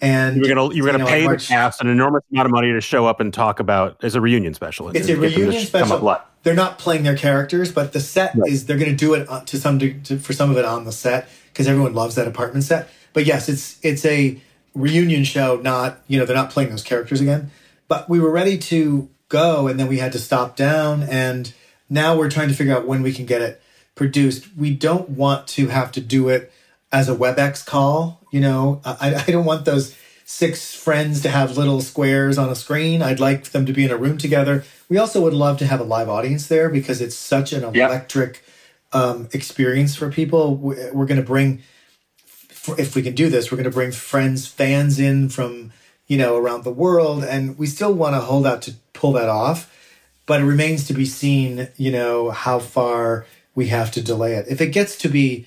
And 0.00 0.36
you 0.36 0.42
were 0.42 0.48
gonna 0.48 0.74
you 0.74 0.84
were 0.84 0.92
gonna 0.92 0.98
you 0.98 1.04
know, 1.04 1.10
pay 1.10 1.24
March, 1.24 1.48
the 1.48 1.54
cast 1.54 1.80
an 1.80 1.88
enormous 1.88 2.22
amount 2.30 2.46
of 2.46 2.52
money 2.52 2.72
to 2.72 2.80
show 2.80 3.06
up 3.06 3.18
and 3.18 3.34
talk 3.34 3.58
about 3.58 4.02
as 4.04 4.14
a 4.14 4.20
reunion 4.20 4.54
special. 4.54 4.88
It's 4.90 5.08
a 5.08 5.16
reunion 5.16 5.64
special. 5.64 6.16
They're 6.44 6.54
not 6.54 6.78
playing 6.78 7.02
their 7.02 7.16
characters, 7.16 7.72
but 7.72 7.92
the 7.92 8.00
set 8.00 8.34
right. 8.36 8.50
is 8.50 8.66
they're 8.66 8.78
going 8.78 8.90
to 8.90 8.96
do 8.96 9.14
it 9.14 9.28
uh, 9.28 9.40
to 9.46 9.58
some 9.58 9.80
to, 9.80 10.18
for 10.18 10.32
some 10.32 10.50
of 10.50 10.56
it 10.56 10.64
on 10.64 10.84
the 10.84 10.92
set 10.92 11.28
because 11.52 11.66
everyone 11.66 11.94
loves 11.94 12.14
that 12.14 12.28
apartment 12.28 12.64
set. 12.64 12.88
But 13.12 13.26
yes, 13.26 13.48
it's 13.48 13.78
it's 13.82 14.04
a 14.04 14.40
reunion 14.74 15.24
show. 15.24 15.56
Not 15.56 16.00
you 16.06 16.18
know 16.18 16.24
they're 16.24 16.36
not 16.36 16.50
playing 16.50 16.70
those 16.70 16.84
characters 16.84 17.20
again. 17.20 17.50
But 17.88 18.08
we 18.08 18.20
were 18.20 18.30
ready 18.30 18.58
to 18.58 19.08
go, 19.28 19.66
and 19.66 19.80
then 19.80 19.88
we 19.88 19.98
had 19.98 20.12
to 20.12 20.18
stop 20.18 20.56
down, 20.56 21.02
and 21.02 21.52
now 21.90 22.16
we're 22.16 22.30
trying 22.30 22.48
to 22.48 22.54
figure 22.54 22.76
out 22.76 22.86
when 22.86 23.02
we 23.02 23.12
can 23.12 23.26
get 23.26 23.42
it 23.42 23.62
produced. 23.94 24.46
We 24.56 24.74
don't 24.74 25.10
want 25.10 25.48
to 25.48 25.68
have 25.68 25.90
to 25.92 26.00
do 26.00 26.28
it 26.28 26.52
as 26.92 27.08
a 27.08 27.16
WebEx 27.16 27.64
call. 27.66 28.20
You 28.30 28.40
know, 28.40 28.80
I, 28.84 29.24
I 29.26 29.30
don't 29.30 29.44
want 29.44 29.64
those 29.64 29.96
six 30.24 30.74
friends 30.74 31.22
to 31.22 31.30
have 31.30 31.56
little 31.56 31.80
squares 31.80 32.36
on 32.36 32.50
a 32.50 32.54
screen. 32.54 33.00
I'd 33.00 33.20
like 33.20 33.44
them 33.44 33.64
to 33.64 33.72
be 33.72 33.84
in 33.84 33.90
a 33.90 33.96
room 33.96 34.18
together. 34.18 34.64
We 34.90 34.98
also 34.98 35.22
would 35.22 35.32
love 35.32 35.58
to 35.58 35.66
have 35.66 35.80
a 35.80 35.84
live 35.84 36.10
audience 36.10 36.46
there 36.46 36.68
because 36.68 37.00
it's 37.00 37.16
such 37.16 37.54
an 37.54 37.64
electric 37.64 38.44
um, 38.92 39.28
experience 39.32 39.96
for 39.96 40.10
people. 40.10 40.56
We're 40.56 41.06
going 41.06 41.20
to 41.20 41.26
bring, 41.26 41.62
if 42.76 42.94
we 42.94 43.00
can 43.00 43.14
do 43.14 43.30
this, 43.30 43.50
we're 43.50 43.56
going 43.56 43.64
to 43.64 43.70
bring 43.70 43.90
friends, 43.90 44.46
fans 44.46 44.98
in 44.98 45.30
from 45.30 45.72
you 46.08 46.16
know 46.16 46.36
around 46.36 46.64
the 46.64 46.72
world, 46.72 47.22
and 47.22 47.56
we 47.58 47.66
still 47.66 47.92
want 47.92 48.14
to 48.14 48.20
hold 48.20 48.46
out 48.46 48.62
to 48.62 48.74
pull 48.92 49.12
that 49.12 49.28
off. 49.28 49.74
But 50.26 50.40
it 50.40 50.44
remains 50.44 50.86
to 50.88 50.94
be 50.94 51.06
seen, 51.06 51.68
you 51.76 51.90
know, 51.90 52.30
how 52.30 52.58
far 52.58 53.24
we 53.54 53.68
have 53.68 53.90
to 53.92 54.02
delay 54.02 54.34
it. 54.34 54.46
If 54.48 54.60
it 54.60 54.68
gets 54.68 54.96
to 54.98 55.08
be 55.08 55.46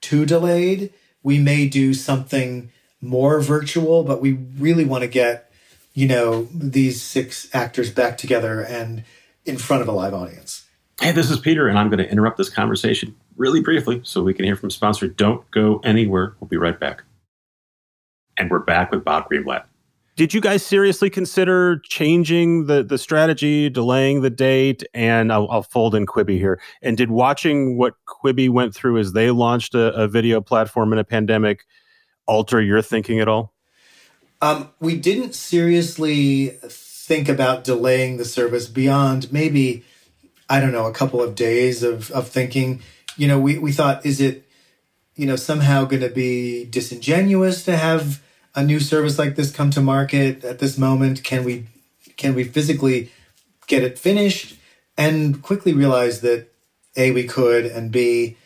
too 0.00 0.26
delayed, 0.26 0.92
we 1.22 1.38
may 1.38 1.68
do 1.68 1.94
something 1.94 2.70
more 3.00 3.40
virtual, 3.40 4.02
but 4.02 4.20
we 4.20 4.32
really 4.58 4.84
want 4.84 5.02
to 5.02 5.08
get, 5.08 5.50
you 5.94 6.06
know, 6.06 6.48
these 6.52 7.00
six 7.02 7.48
actors 7.54 7.90
back 7.90 8.18
together 8.18 8.60
and 8.60 9.04
in 9.46 9.56
front 9.56 9.80
of 9.80 9.88
a 9.88 9.92
live 9.92 10.12
audience. 10.12 10.66
Hey, 11.00 11.12
this 11.12 11.30
is 11.30 11.38
Peter, 11.38 11.66
and 11.66 11.78
I'm 11.78 11.88
going 11.88 12.04
to 12.04 12.10
interrupt 12.10 12.36
this 12.36 12.50
conversation 12.50 13.16
really 13.38 13.60
briefly 13.60 14.02
so 14.04 14.22
we 14.22 14.34
can 14.34 14.44
hear 14.44 14.56
from 14.56 14.70
sponsor. 14.70 15.08
Don't 15.08 15.50
go 15.50 15.80
anywhere. 15.82 16.34
We'll 16.40 16.48
be 16.48 16.58
right 16.58 16.78
back. 16.78 17.04
And 18.36 18.50
we're 18.50 18.58
back 18.58 18.90
with 18.90 19.02
Bob 19.02 19.30
Greenblatt 19.30 19.64
did 20.20 20.34
you 20.34 20.40
guys 20.42 20.62
seriously 20.62 21.08
consider 21.08 21.78
changing 21.78 22.66
the 22.66 22.82
the 22.82 22.98
strategy, 22.98 23.70
delaying 23.70 24.20
the 24.20 24.28
date? 24.28 24.84
And 24.92 25.32
I'll, 25.32 25.50
I'll, 25.50 25.62
fold 25.62 25.94
in 25.94 26.04
Quibi 26.04 26.36
here. 26.36 26.60
And 26.82 26.94
did 26.94 27.10
watching 27.10 27.78
what 27.78 27.94
Quibi 28.06 28.50
went 28.50 28.74
through 28.74 28.98
as 28.98 29.14
they 29.14 29.30
launched 29.30 29.74
a, 29.74 29.94
a 29.94 30.06
video 30.06 30.42
platform 30.42 30.92
in 30.92 30.98
a 30.98 31.04
pandemic 31.04 31.64
alter 32.26 32.60
your 32.60 32.82
thinking 32.82 33.18
at 33.18 33.28
all? 33.28 33.54
Um, 34.42 34.68
we 34.78 34.94
didn't 34.98 35.34
seriously 35.34 36.48
think 36.68 37.30
about 37.30 37.64
delaying 37.64 38.18
the 38.18 38.26
service 38.26 38.68
beyond 38.68 39.32
maybe 39.32 39.86
I 40.50 40.60
don't 40.60 40.72
know 40.72 40.84
a 40.84 40.92
couple 40.92 41.22
of 41.22 41.34
days 41.34 41.82
of 41.82 42.10
of 42.10 42.28
thinking. 42.28 42.82
You 43.16 43.26
know, 43.26 43.40
we 43.40 43.56
we 43.56 43.72
thought, 43.72 44.04
is 44.04 44.20
it 44.20 44.46
you 45.16 45.24
know 45.24 45.36
somehow 45.36 45.86
going 45.86 46.02
to 46.02 46.10
be 46.10 46.66
disingenuous 46.66 47.64
to 47.64 47.78
have 47.78 48.20
a 48.54 48.64
new 48.64 48.80
service 48.80 49.18
like 49.18 49.36
this 49.36 49.50
come 49.50 49.70
to 49.70 49.80
market 49.80 50.44
at 50.44 50.58
this 50.58 50.76
moment? 50.76 51.22
Can 51.24 51.44
we 51.44 51.66
can 52.16 52.34
we 52.34 52.44
physically 52.44 53.10
get 53.66 53.82
it 53.82 53.98
finished, 53.98 54.56
and 54.96 55.42
quickly 55.42 55.72
realized 55.72 56.22
that 56.22 56.48
A, 56.96 57.12
we 57.12 57.24
could, 57.24 57.64
and 57.64 57.90
B, 57.90 58.36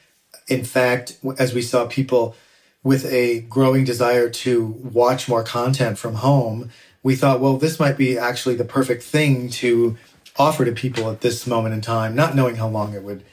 in 0.46 0.64
fact, 0.64 1.18
as 1.38 1.54
we 1.54 1.62
saw 1.62 1.86
people 1.86 2.36
with 2.82 3.06
a 3.06 3.40
growing 3.40 3.84
desire 3.84 4.28
to 4.28 4.66
watch 4.66 5.28
more 5.28 5.42
content 5.42 5.98
from 5.98 6.16
home, 6.16 6.70
we 7.02 7.16
thought, 7.16 7.40
well, 7.40 7.56
this 7.56 7.80
might 7.80 7.96
be 7.96 8.18
actually 8.18 8.54
the 8.54 8.64
perfect 8.64 9.02
thing 9.02 9.48
to 9.48 9.96
offer 10.36 10.64
to 10.64 10.72
people 10.72 11.10
at 11.10 11.22
this 11.22 11.46
moment 11.46 11.74
in 11.74 11.80
time, 11.80 12.14
not 12.14 12.34
knowing 12.34 12.56
how 12.56 12.68
long 12.68 12.94
it 12.94 13.02
would 13.02 13.24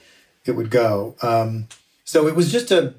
it 0.45 0.53
would 0.53 0.71
go. 0.71 1.15
Um, 1.21 1.67
so 2.03 2.27
it 2.27 2.35
was 2.35 2.51
just 2.51 2.71
a 2.71 2.95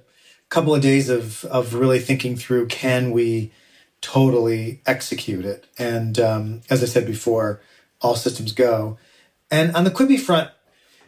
couple 0.49 0.75
of 0.75 0.83
days 0.83 1.09
of 1.09 1.45
of 1.47 1.75
really 1.75 1.99
thinking 1.99 2.37
through 2.37 2.67
can 2.67 3.11
we 3.11 3.51
totally 4.03 4.83
execute 4.85 5.47
it, 5.47 5.67
and 5.79 6.19
um, 6.19 6.61
as 6.69 6.83
I 6.83 6.87
said 6.87 7.07
before, 7.07 7.63
all 8.03 8.17
systems 8.17 8.53
go. 8.53 8.99
And 9.51 9.75
on 9.75 9.85
the 9.85 9.91
Quibi 9.91 10.21
front, 10.21 10.51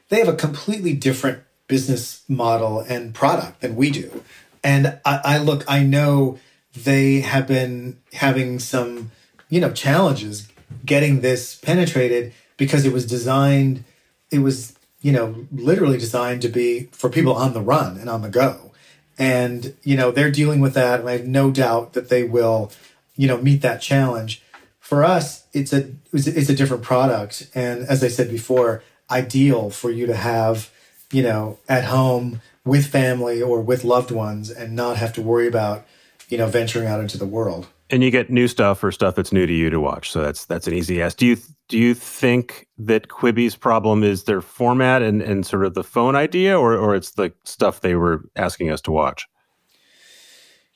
they 0.08 0.18
have 0.18 0.28
a 0.28 0.36
completely 0.36 0.94
different 0.94 1.42
business 1.66 2.22
model 2.28 2.80
and 2.80 3.14
product 3.14 3.60
than 3.60 3.76
we 3.76 3.90
do. 3.90 4.22
And 4.62 4.98
I, 5.04 5.20
I 5.24 5.38
look, 5.38 5.64
I 5.68 5.82
know 5.82 6.38
they 6.74 7.20
have 7.20 7.46
been 7.46 7.98
having 8.12 8.58
some, 8.58 9.10
you 9.48 9.60
know, 9.60 9.72
challenges 9.72 10.48
getting 10.84 11.20
this 11.20 11.54
penetrated 11.54 12.32
because 12.56 12.84
it 12.84 12.92
was 12.92 13.06
designed, 13.06 13.84
it 14.30 14.38
was, 14.38 14.76
you 15.00 15.12
know, 15.12 15.46
literally 15.52 15.98
designed 15.98 16.42
to 16.42 16.48
be 16.48 16.88
for 16.92 17.10
people 17.10 17.34
on 17.34 17.52
the 17.52 17.60
run 17.60 17.96
and 17.98 18.08
on 18.08 18.22
the 18.22 18.28
go. 18.28 18.72
And, 19.18 19.74
you 19.82 19.96
know, 19.96 20.10
they're 20.10 20.30
dealing 20.30 20.60
with 20.60 20.74
that. 20.74 21.00
And 21.00 21.08
I 21.08 21.12
have 21.12 21.26
no 21.26 21.50
doubt 21.50 21.92
that 21.92 22.08
they 22.08 22.24
will, 22.24 22.72
you 23.16 23.28
know, 23.28 23.38
meet 23.38 23.62
that 23.62 23.80
challenge. 23.80 24.42
For 24.80 25.04
us, 25.04 25.46
it's 25.52 25.72
a, 25.72 25.92
it's 26.12 26.48
a 26.50 26.54
different 26.54 26.82
product. 26.82 27.48
And 27.54 27.84
as 27.84 28.02
I 28.04 28.08
said 28.08 28.30
before, 28.30 28.82
ideal 29.10 29.70
for 29.70 29.90
you 29.90 30.06
to 30.06 30.16
have, 30.16 30.70
you 31.12 31.22
know, 31.22 31.58
at 31.68 31.84
home 31.84 32.40
with 32.64 32.86
family 32.86 33.40
or 33.40 33.60
with 33.60 33.84
loved 33.84 34.10
ones 34.10 34.50
and 34.50 34.74
not 34.74 34.96
have 34.96 35.12
to 35.14 35.22
worry 35.22 35.46
about, 35.46 35.86
you 36.28 36.38
know, 36.38 36.46
venturing 36.46 36.88
out 36.88 37.00
into 37.00 37.18
the 37.18 37.26
world. 37.26 37.68
And 37.94 38.02
you 38.02 38.10
get 38.10 38.28
new 38.28 38.48
stuff 38.48 38.82
or 38.82 38.90
stuff 38.90 39.14
that's 39.14 39.30
new 39.30 39.46
to 39.46 39.52
you 39.52 39.70
to 39.70 39.78
watch. 39.78 40.10
So 40.10 40.20
that's 40.20 40.46
that's 40.46 40.66
an 40.66 40.74
easy 40.74 41.00
ask. 41.00 41.16
Do 41.16 41.26
you 41.26 41.36
do 41.68 41.78
you 41.78 41.94
think 41.94 42.66
that 42.76 43.06
Quibi's 43.06 43.54
problem 43.54 44.02
is 44.02 44.24
their 44.24 44.40
format 44.40 45.00
and, 45.00 45.22
and 45.22 45.46
sort 45.46 45.64
of 45.64 45.74
the 45.74 45.84
phone 45.84 46.16
idea, 46.16 46.58
or 46.58 46.74
or 46.76 46.96
it's 46.96 47.12
the 47.12 47.32
stuff 47.44 47.82
they 47.82 47.94
were 47.94 48.28
asking 48.34 48.70
us 48.70 48.80
to 48.80 48.90
watch? 48.90 49.28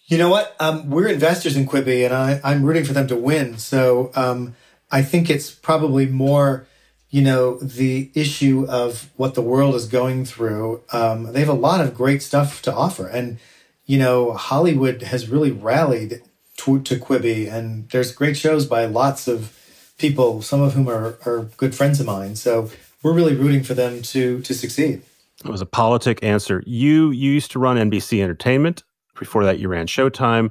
You 0.07 0.16
know 0.16 0.28
what? 0.28 0.54
Um, 0.61 0.90
we're 0.90 1.09
investors 1.09 1.57
in 1.57 1.66
Quibi, 1.66 2.04
and 2.04 2.14
I, 2.14 2.40
I'm 2.44 2.62
rooting 2.62 2.85
for 2.85 2.92
them 2.92 3.09
to 3.09 3.16
win. 3.16 3.59
So 3.59 4.12
um, 4.14 4.54
I 4.92 5.02
think 5.02 5.28
it's 5.28 5.50
probably 5.50 6.07
more 6.07 6.68
you 7.11 7.22
know, 7.22 7.59
the 7.59 8.11
issue 8.14 8.66
of 8.68 9.11
what 9.16 9.35
the 9.35 9.42
world 9.42 9.74
is 9.74 9.87
going 9.87 10.24
through. 10.26 10.83
Um, 10.92 11.33
they 11.33 11.40
have 11.40 11.48
a 11.48 11.54
lot 11.54 11.81
of 11.81 11.94
great 11.94 12.22
stuff 12.22 12.61
to 12.62 12.74
offer. 12.74 13.07
And, 13.07 13.38
you 13.87 13.98
know, 13.98 14.35
Hollywood 14.35 15.00
has 15.02 15.31
really 15.31 15.50
rallied 15.50 16.22
to, 16.59 16.81
to 16.83 16.97
Quibi, 16.97 17.51
and 17.53 17.88
there's 17.90 18.12
great 18.12 18.37
shows 18.37 18.66
by 18.66 18.85
lots 18.85 19.27
of 19.27 19.57
people, 19.99 20.42
some 20.42 20.61
of 20.61 20.75
whom 20.75 20.88
are, 20.88 21.18
are 21.27 21.49
good 21.57 21.75
friends 21.75 21.99
of 21.99 22.07
mine. 22.07 22.37
So 22.37 22.71
we're 23.03 23.12
really 23.12 23.35
rooting 23.35 23.62
for 23.62 23.75
them 23.75 24.03
to 24.03 24.40
to 24.42 24.55
succeed. 24.55 25.03
It 25.44 25.51
was 25.51 25.61
a 25.61 25.66
politic 25.66 26.23
answer. 26.23 26.62
You, 26.66 27.11
you 27.11 27.31
used 27.31 27.53
to 27.53 27.61
run 27.61 27.77
NBC 27.77 28.23
Entertainment. 28.23 28.83
Before 29.16 29.44
that, 29.44 29.59
you 29.59 29.68
ran 29.68 29.87
Showtime 29.87 30.51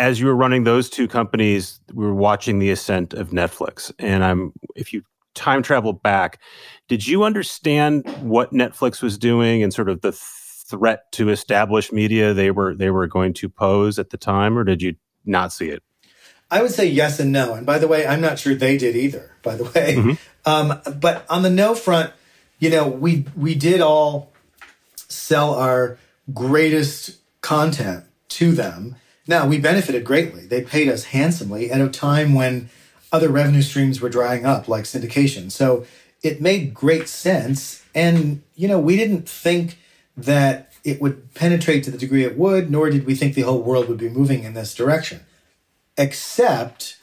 as 0.00 0.18
you 0.18 0.26
were 0.26 0.34
running 0.34 0.64
those 0.64 0.88
two 0.88 1.06
companies, 1.06 1.78
we 1.92 2.06
were 2.06 2.14
watching 2.14 2.58
the 2.58 2.70
ascent 2.70 3.12
of 3.12 3.30
Netflix. 3.30 3.92
And 3.98 4.24
I'm, 4.24 4.52
if 4.74 4.94
you 4.94 5.02
time 5.34 5.62
travel 5.62 5.92
back, 5.92 6.40
did 6.88 7.06
you 7.06 7.22
understand 7.22 8.08
what 8.22 8.50
Netflix 8.50 9.02
was 9.02 9.18
doing 9.18 9.62
and 9.62 9.74
sort 9.74 9.90
of 9.90 10.00
the 10.00 10.12
threat 10.12 11.12
to 11.12 11.28
established 11.28 11.92
media 11.92 12.32
they 12.32 12.50
were 12.50 12.74
they 12.74 12.90
were 12.90 13.06
going 13.06 13.34
to 13.34 13.48
pose 13.48 13.98
at 13.98 14.10
the 14.10 14.16
time, 14.16 14.56
or 14.56 14.64
did 14.64 14.80
you 14.80 14.94
not 15.24 15.52
see 15.52 15.68
it? 15.68 15.82
I 16.50 16.62
would 16.62 16.72
say 16.72 16.86
yes 16.86 17.20
and 17.20 17.30
no. 17.30 17.54
And 17.54 17.64
by 17.64 17.78
the 17.78 17.86
way, 17.86 18.06
I'm 18.06 18.20
not 18.20 18.38
sure 18.38 18.54
they 18.54 18.76
did 18.76 18.96
either. 18.96 19.36
By 19.42 19.56
the 19.56 19.64
way, 19.64 19.94
mm-hmm. 19.96 20.12
um, 20.44 20.80
but 20.98 21.24
on 21.30 21.42
the 21.42 21.50
no 21.50 21.74
front, 21.74 22.12
you 22.58 22.70
know, 22.70 22.88
we 22.88 23.24
we 23.36 23.54
did 23.54 23.80
all 23.80 24.32
sell 24.96 25.54
our 25.54 25.98
greatest 26.34 27.18
content 27.40 28.04
to 28.28 28.52
them. 28.52 28.96
Now 29.26 29.46
we 29.46 29.58
benefited 29.58 30.04
greatly. 30.04 30.46
They 30.46 30.62
paid 30.62 30.88
us 30.88 31.04
handsomely 31.04 31.70
at 31.70 31.80
a 31.80 31.88
time 31.88 32.34
when 32.34 32.68
other 33.12 33.28
revenue 33.28 33.62
streams 33.62 34.00
were 34.00 34.08
drying 34.08 34.44
up, 34.44 34.68
like 34.68 34.84
syndication. 34.84 35.50
So 35.50 35.84
it 36.22 36.40
made 36.40 36.74
great 36.74 37.08
sense. 37.08 37.82
And, 37.94 38.42
you 38.54 38.68
know, 38.68 38.78
we 38.78 38.96
didn't 38.96 39.28
think 39.28 39.78
that 40.16 40.69
it 40.84 41.00
would 41.00 41.34
penetrate 41.34 41.84
to 41.84 41.90
the 41.90 41.98
degree 41.98 42.24
it 42.24 42.38
would, 42.38 42.70
nor 42.70 42.90
did 42.90 43.06
we 43.06 43.14
think 43.14 43.34
the 43.34 43.42
whole 43.42 43.62
world 43.62 43.88
would 43.88 43.98
be 43.98 44.08
moving 44.08 44.44
in 44.44 44.54
this 44.54 44.74
direction. 44.74 45.20
Except 45.96 46.96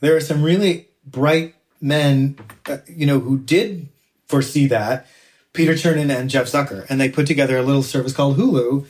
there 0.00 0.14
are 0.16 0.20
some 0.20 0.42
really 0.42 0.88
bright 1.04 1.54
men, 1.80 2.38
uh, 2.66 2.78
you 2.86 3.06
know, 3.06 3.20
who 3.20 3.38
did 3.38 3.88
foresee 4.26 4.66
that 4.66 5.06
Peter 5.52 5.72
Chernin 5.72 6.14
and 6.14 6.30
Jeff 6.30 6.46
Zucker. 6.46 6.86
And 6.88 7.00
they 7.00 7.08
put 7.08 7.26
together 7.26 7.56
a 7.56 7.62
little 7.62 7.82
service 7.82 8.12
called 8.12 8.36
Hulu, 8.36 8.86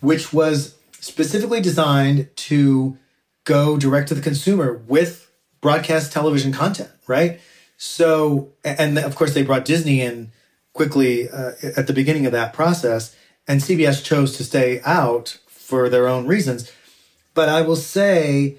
which 0.00 0.32
was 0.32 0.76
specifically 1.00 1.60
designed 1.60 2.28
to 2.36 2.96
go 3.44 3.76
direct 3.76 4.08
to 4.08 4.14
the 4.14 4.20
consumer 4.20 4.80
with 4.86 5.30
broadcast 5.60 6.12
television 6.12 6.52
content, 6.52 6.90
right? 7.06 7.40
So, 7.76 8.52
and 8.64 8.98
of 8.98 9.16
course, 9.16 9.34
they 9.34 9.42
brought 9.42 9.64
Disney 9.64 10.00
in 10.00 10.30
quickly 10.72 11.28
uh, 11.28 11.52
at 11.76 11.86
the 11.86 11.92
beginning 11.92 12.26
of 12.26 12.32
that 12.32 12.52
process, 12.52 13.16
and 13.46 13.60
CBS 13.60 14.04
chose 14.04 14.36
to 14.36 14.44
stay 14.44 14.80
out 14.84 15.38
for 15.46 15.88
their 15.88 16.08
own 16.08 16.26
reasons. 16.26 16.70
But 17.34 17.48
I 17.48 17.62
will 17.62 17.76
say, 17.76 18.56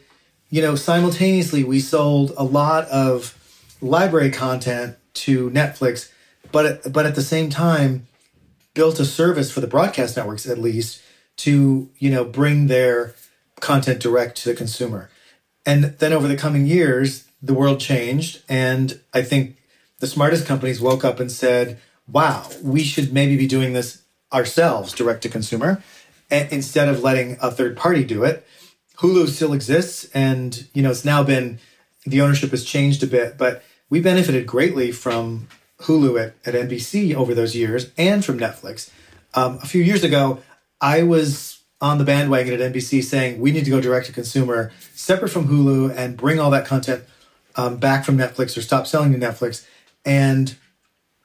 you 0.50 0.62
know, 0.62 0.76
simultaneously, 0.76 1.63
we 1.63 1.80
sold 1.80 2.34
a 2.38 2.43
lot 2.43 2.86
of 2.88 3.38
library 3.82 4.32
content 4.32 4.98
to 5.13 5.50
Netflix, 5.52 6.12
but 6.52 6.91
but 6.91 7.06
at 7.06 7.15
the 7.15 7.22
same 7.22 7.50
time, 7.50 8.08
built 8.74 9.00
a 9.00 9.06
service 9.06 9.52
for 9.52 9.62
the 9.62 9.67
broadcast 9.67 10.17
networks 10.17 10.48
at 10.48 10.58
least 10.58 11.02
to 11.38 11.89
you 11.98 12.10
know 12.10 12.24
bring 12.26 12.67
their 12.67 13.15
content 13.60 14.00
direct 14.00 14.38
to 14.38 14.50
the 14.50 14.56
consumer. 14.56 15.10
And 15.65 15.96
then 16.00 16.13
over 16.13 16.28
the 16.28 16.36
coming 16.36 16.65
years, 16.65 17.26
the 17.41 17.54
world 17.54 17.80
changed. 17.80 18.41
And 18.50 19.00
I 19.13 19.22
think 19.22 19.58
the 20.00 20.08
smartest 20.08 20.46
companies 20.46 20.82
woke 20.82 21.06
up 21.06 21.19
and 21.19 21.32
said, 21.32 21.80
wow, 22.08 22.50
we 22.62 22.84
should 22.84 23.13
maybe 23.13 23.38
be 23.38 23.48
doing 23.48 23.74
this 23.74 24.03
ourselves, 24.34 24.93
direct 24.93 25.24
to 25.24 25.30
consumer, 25.30 25.84
instead 26.30 26.88
of 26.88 27.04
letting 27.04 27.38
a 27.41 27.52
third 27.52 27.78
party 27.78 28.04
do 28.04 28.24
it. 28.24 28.46
Hulu 28.98 29.28
still 29.28 29.54
exists. 29.54 30.10
And, 30.13 30.67
you 30.74 30.82
know, 30.82 30.91
it's 30.91 31.06
now 31.06 31.24
been, 31.24 31.60
the 32.06 32.22
ownership 32.22 32.52
has 32.52 32.63
changed 32.63 33.04
a 33.04 33.08
bit, 33.08 33.38
but 33.38 33.63
we 33.89 34.00
benefited 34.00 34.48
greatly 34.48 34.91
from 34.91 35.48
Hulu 35.82 36.22
at, 36.22 36.36
at 36.46 36.69
NBC 36.69 37.13
over 37.13 37.34
those 37.34 37.56
years 37.56 37.91
and 37.98 38.24
from 38.24 38.39
Netflix. 38.39 38.89
Um, 39.34 39.60
a 39.62 39.65
few 39.65 39.84
years 39.84 40.04
ago, 40.04 40.39
I 40.82 41.04
was 41.04 41.60
on 41.82 41.98
the 41.98 42.04
bandwagon 42.04 42.54
at 42.60 42.74
NBC 42.74 43.04
saying 43.04 43.41
we 43.41 43.52
need 43.52 43.65
to 43.65 43.72
go 43.72 43.82
direct 43.82 44.06
to 44.06 44.13
consumer, 44.13 44.72
separate 44.93 45.30
from 45.30 45.48
Hulu, 45.48 45.96
and 45.96 46.15
bring 46.15 46.39
all 46.39 46.52
that 46.52 46.65
content 46.65 47.04
um, 47.56 47.78
back 47.78 48.06
from 48.06 48.17
Netflix 48.17 48.58
or 48.58 48.62
stop 48.62 48.88
selling 48.88 49.12
to 49.12 49.17
Netflix. 49.17 49.65
And 50.06 50.56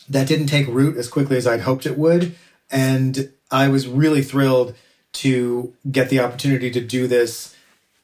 that 0.08 0.26
didn't 0.26 0.46
take 0.46 0.66
root 0.66 0.96
as 0.96 1.08
quickly 1.08 1.36
as 1.36 1.46
I'd 1.46 1.60
hoped 1.60 1.86
it 1.86 1.96
would. 1.96 2.34
And 2.70 3.32
I 3.50 3.68
was 3.68 3.86
really 3.86 4.22
thrilled 4.22 4.74
to 5.14 5.74
get 5.90 6.10
the 6.10 6.20
opportunity 6.20 6.70
to 6.70 6.80
do 6.80 7.06
this 7.06 7.56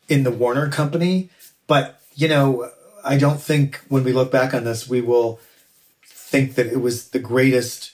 in 0.08 0.24
the 0.24 0.30
Warner 0.30 0.68
Company. 0.68 1.30
But, 1.66 2.00
you 2.14 2.28
know, 2.28 2.70
I 3.04 3.18
don't 3.18 3.40
think 3.40 3.82
when 3.88 4.04
we 4.04 4.12
look 4.12 4.32
back 4.32 4.54
on 4.54 4.64
this, 4.64 4.88
we 4.88 5.00
will 5.00 5.38
think 6.06 6.54
that 6.54 6.66
it 6.66 6.80
was 6.80 7.10
the 7.10 7.18
greatest 7.18 7.92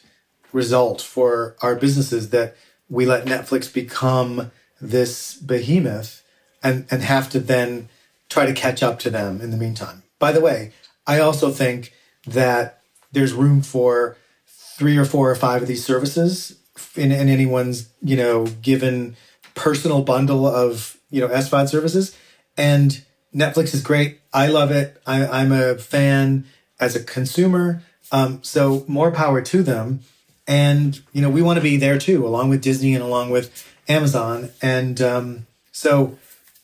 result 0.52 1.00
for 1.00 1.56
our 1.60 1.74
businesses 1.74 2.30
that 2.30 2.56
we 2.88 3.06
let 3.06 3.26
Netflix 3.26 3.72
become 3.72 4.50
this 4.80 5.34
behemoth 5.34 6.22
and, 6.62 6.86
and 6.90 7.02
have 7.02 7.28
to 7.30 7.40
then 7.40 7.88
try 8.28 8.46
to 8.46 8.52
catch 8.52 8.82
up 8.82 8.98
to 9.00 9.10
them 9.10 9.40
in 9.40 9.50
the 9.50 9.56
meantime. 9.56 10.02
By 10.18 10.32
the 10.32 10.40
way, 10.40 10.72
I 11.06 11.18
also 11.20 11.50
think 11.50 11.92
that 12.26 12.80
there's 13.12 13.32
room 13.32 13.62
for 13.62 14.16
three 14.46 14.96
or 14.96 15.04
four 15.04 15.30
or 15.30 15.34
five 15.34 15.62
of 15.62 15.68
these 15.68 15.84
services 15.84 16.59
in, 16.96 17.12
in 17.12 17.28
anyone's, 17.28 17.88
you 18.02 18.16
know, 18.16 18.46
given 18.46 19.16
personal 19.54 20.02
bundle 20.02 20.46
of, 20.46 20.96
you 21.10 21.20
know, 21.20 21.28
SVOD 21.28 21.68
services. 21.68 22.16
And 22.56 23.02
Netflix 23.34 23.74
is 23.74 23.82
great. 23.82 24.20
I 24.32 24.48
love 24.48 24.70
it. 24.70 25.00
I, 25.06 25.42
am 25.42 25.52
a 25.52 25.76
fan 25.76 26.46
as 26.78 26.96
a 26.96 27.02
consumer. 27.02 27.82
Um, 28.12 28.42
so 28.42 28.84
more 28.88 29.10
power 29.10 29.40
to 29.42 29.62
them. 29.62 30.00
And, 30.46 31.00
you 31.12 31.22
know, 31.22 31.30
we 31.30 31.42
want 31.42 31.58
to 31.58 31.62
be 31.62 31.76
there 31.76 31.98
too, 31.98 32.26
along 32.26 32.50
with 32.50 32.62
Disney 32.62 32.94
and 32.94 33.04
along 33.04 33.30
with 33.30 33.66
Amazon. 33.88 34.50
And 34.60 35.00
um, 35.00 35.46
so, 35.70 36.18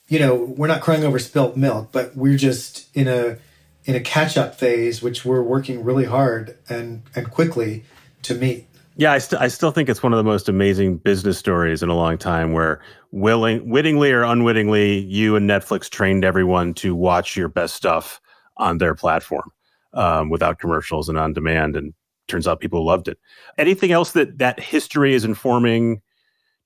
you 0.09 0.19
know, 0.19 0.35
we're 0.35 0.67
not 0.67 0.81
crying 0.81 1.03
over 1.03 1.19
spilt 1.19 1.55
milk, 1.55 1.89
but 1.91 2.15
we're 2.15 2.37
just 2.37 2.93
in 2.95 3.07
a 3.07 3.37
in 3.85 3.95
a 3.95 4.01
catch 4.01 4.37
up 4.37 4.55
phase, 4.55 5.01
which 5.01 5.23
we're 5.23 5.41
working 5.41 5.83
really 5.83 6.03
hard 6.03 6.57
and, 6.67 7.03
and 7.15 7.31
quickly 7.31 7.85
to 8.21 8.35
meet. 8.35 8.66
Yeah, 8.99 9.11
I, 9.11 9.19
st- 9.19 9.39
I 9.39 9.47
still 9.47 9.71
think 9.71 9.89
it's 9.89 10.01
one 10.01 10.11
of 10.11 10.17
the 10.17 10.23
most 10.23 10.49
amazing 10.49 10.97
business 10.97 11.37
stories 11.37 11.83
in 11.83 11.89
a 11.89 11.95
long 11.95 12.17
time 12.17 12.51
where 12.51 12.81
willing, 13.11 13.69
wittingly 13.69 14.11
or 14.11 14.23
unwittingly, 14.23 14.99
you 15.01 15.35
and 15.35 15.47
Netflix 15.47 15.87
trained 15.87 16.25
everyone 16.25 16.73
to 16.75 16.95
watch 16.95 17.37
your 17.37 17.47
best 17.47 17.75
stuff 17.75 18.19
on 18.57 18.79
their 18.79 18.95
platform 18.95 19.51
um, 19.93 20.31
without 20.31 20.57
commercials 20.57 21.09
and 21.09 21.17
on 21.17 21.31
demand. 21.31 21.75
And 21.75 21.93
turns 22.27 22.47
out 22.47 22.59
people 22.59 22.83
loved 22.83 23.07
it. 23.07 23.19
Anything 23.57 23.91
else 23.91 24.11
that 24.13 24.39
that 24.39 24.59
history 24.59 25.13
is 25.13 25.23
informing 25.23 26.01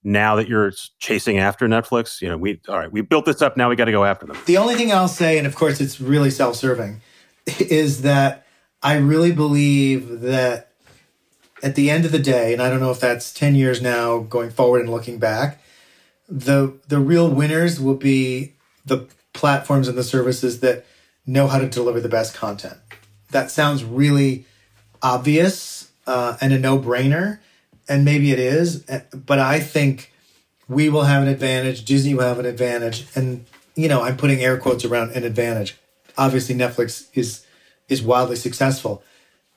now 0.03 0.35
that 0.37 0.47
you're 0.47 0.71
chasing 0.99 1.37
after 1.37 1.67
Netflix? 1.67 2.21
You 2.21 2.29
know, 2.29 2.37
we 2.37 2.61
all 2.69 2.79
right, 2.79 2.91
we 2.91 3.01
built 3.01 3.25
this 3.25 3.41
up. 3.41 3.57
Now 3.57 3.69
we 3.69 3.75
got 3.75 3.85
to 3.85 3.91
go 3.91 4.05
after 4.05 4.25
them. 4.25 4.37
The 4.45 4.57
only 4.57 4.75
thing 4.75 4.91
I'll 4.93 5.09
say, 5.09 5.37
and 5.37 5.45
of 5.45 5.55
course 5.55 5.81
it's 5.81 5.99
really 5.99 6.31
self-serving, 6.31 7.01
is 7.59 8.03
that 8.03 8.45
I 8.81 8.95
really 8.95 9.33
believe 9.33 10.21
that 10.21 10.70
at 11.63 11.75
the 11.75 11.89
end 11.89 12.05
of 12.05 12.11
the 12.11 12.19
day, 12.19 12.53
and 12.53 12.61
I 12.61 12.69
don't 12.69 12.79
know 12.79 12.91
if 12.91 12.99
that's 12.99 13.33
ten 13.33 13.55
years 13.55 13.81
now 13.81 14.19
going 14.19 14.49
forward 14.49 14.81
and 14.81 14.89
looking 14.89 15.19
back, 15.19 15.61
the 16.27 16.73
the 16.87 16.99
real 16.99 17.29
winners 17.29 17.79
will 17.79 17.95
be 17.95 18.53
the 18.85 19.07
platforms 19.33 19.87
and 19.87 19.97
the 19.97 20.03
services 20.03 20.59
that 20.61 20.85
know 21.25 21.47
how 21.47 21.59
to 21.59 21.67
deliver 21.67 21.99
the 21.99 22.09
best 22.09 22.33
content. 22.33 22.77
That 23.31 23.51
sounds 23.51 23.83
really 23.83 24.45
obvious 25.01 25.91
uh, 26.07 26.37
and 26.41 26.53
a 26.53 26.59
no 26.59 26.79
brainer, 26.79 27.39
and 27.87 28.03
maybe 28.03 28.31
it 28.31 28.39
is, 28.39 28.83
eh, 28.89 29.01
but 29.13 29.39
I 29.39 29.59
think 29.59 30.11
we 30.67 30.89
will 30.89 31.03
have 31.03 31.21
an 31.21 31.27
advantage. 31.27 31.85
Disney 31.85 32.13
will 32.13 32.23
have 32.23 32.39
an 32.39 32.45
advantage, 32.45 33.05
and 33.15 33.45
you 33.75 33.87
know 33.87 34.01
I'm 34.01 34.17
putting 34.17 34.41
air 34.41 34.57
quotes 34.57 34.85
around 34.85 35.11
an 35.11 35.23
advantage. 35.23 35.77
Obviously, 36.17 36.55
Netflix 36.55 37.07
is 37.13 37.45
is 37.87 38.01
wildly 38.01 38.35
successful, 38.35 39.03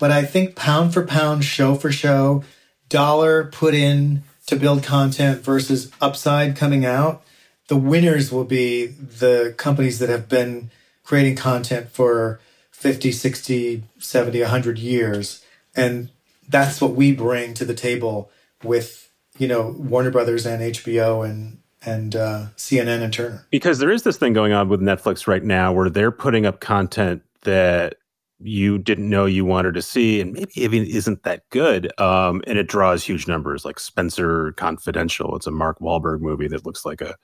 but 0.04 0.10
I 0.10 0.22
think 0.22 0.54
pound 0.54 0.92
for 0.92 1.06
pound, 1.06 1.46
show 1.46 1.76
for 1.76 1.90
show, 1.90 2.44
dollar 2.90 3.44
put 3.44 3.72
in 3.72 4.22
to 4.44 4.54
build 4.54 4.82
content 4.82 5.40
versus 5.40 5.90
upside 5.98 6.56
coming 6.56 6.84
out, 6.84 7.24
the 7.68 7.76
winners 7.78 8.30
will 8.30 8.44
be 8.44 8.84
the 8.84 9.54
companies 9.56 10.00
that 10.00 10.10
have 10.10 10.28
been 10.28 10.70
creating 11.04 11.36
content 11.36 11.88
for 11.88 12.38
50, 12.70 13.12
60, 13.12 13.84
70, 13.98 14.40
100 14.42 14.78
years. 14.78 15.42
And 15.74 16.10
that's 16.50 16.82
what 16.82 16.94
we 16.94 17.14
bring 17.14 17.54
to 17.54 17.64
the 17.64 17.72
table 17.72 18.30
with, 18.62 19.10
you 19.38 19.48
know, 19.48 19.74
Warner 19.78 20.10
Brothers 20.10 20.44
and 20.44 20.60
HBO 20.62 21.26
and 21.26 21.62
and 21.82 22.14
uh, 22.14 22.48
CNN 22.58 23.00
and 23.00 23.10
Turner. 23.10 23.46
Because 23.50 23.78
there 23.78 23.90
is 23.90 24.02
this 24.02 24.18
thing 24.18 24.34
going 24.34 24.52
on 24.52 24.68
with 24.68 24.82
Netflix 24.82 25.26
right 25.26 25.42
now 25.42 25.72
where 25.72 25.88
they're 25.88 26.12
putting 26.12 26.44
up 26.44 26.60
content 26.60 27.22
that 27.44 27.94
you 28.40 28.78
didn't 28.78 29.08
know 29.08 29.26
you 29.26 29.44
wanted 29.44 29.74
to 29.74 29.82
see 29.82 30.20
and 30.20 30.32
maybe 30.32 30.50
even 30.56 30.84
isn't 30.84 31.22
that 31.22 31.42
good 31.50 31.98
um, 32.00 32.42
and 32.46 32.58
it 32.58 32.68
draws 32.68 33.04
huge 33.04 33.28
numbers 33.28 33.64
like 33.64 33.78
spencer 33.78 34.52
confidential. 34.52 35.36
It's 35.36 35.46
a 35.46 35.50
mark 35.50 35.78
Wahlberg 35.80 36.20
movie 36.20 36.48
that 36.48 36.66
looks 36.66 36.84
like 36.84 37.00
a 37.00 37.14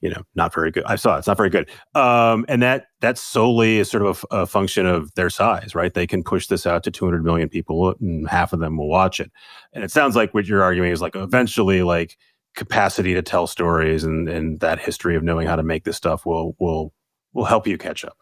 you 0.00 0.10
know 0.10 0.22
not 0.34 0.52
very 0.52 0.70
good. 0.70 0.84
I 0.84 0.96
saw 0.96 1.16
it, 1.16 1.20
it's 1.20 1.26
not 1.26 1.38
very 1.38 1.50
good. 1.50 1.70
Um, 1.94 2.44
and 2.48 2.62
that 2.62 2.86
that 3.00 3.16
solely 3.16 3.78
is 3.78 3.90
sort 3.90 4.04
of 4.04 4.24
a, 4.30 4.36
a, 4.36 4.46
function 4.46 4.86
of 4.86 5.14
their 5.14 5.30
size 5.30 5.74
right? 5.74 5.94
They 5.94 6.06
can 6.06 6.22
push 6.22 6.46
this 6.46 6.66
out 6.66 6.84
to 6.84 6.90
200 6.90 7.24
million 7.24 7.48
people 7.48 7.94
and 8.00 8.28
half 8.28 8.52
of 8.52 8.60
them 8.60 8.76
will 8.76 8.88
watch 8.88 9.20
it. 9.20 9.30
And 9.72 9.82
it 9.82 9.90
sounds 9.90 10.14
like 10.14 10.34
what 10.34 10.46
you're 10.46 10.62
arguing 10.62 10.92
is 10.92 11.00
like 11.00 11.16
eventually 11.16 11.82
like 11.82 12.18
capacity 12.54 13.14
to 13.14 13.22
tell 13.22 13.46
stories 13.46 14.04
and 14.04 14.28
and 14.28 14.60
that 14.60 14.78
history 14.78 15.16
of 15.16 15.22
knowing 15.22 15.46
how 15.46 15.56
to 15.56 15.62
make 15.62 15.84
this 15.84 15.96
stuff 15.96 16.26
will 16.26 16.54
will 16.58 16.92
will 17.32 17.44
help 17.44 17.66
you 17.66 17.78
catch 17.78 18.04
up 18.04 18.18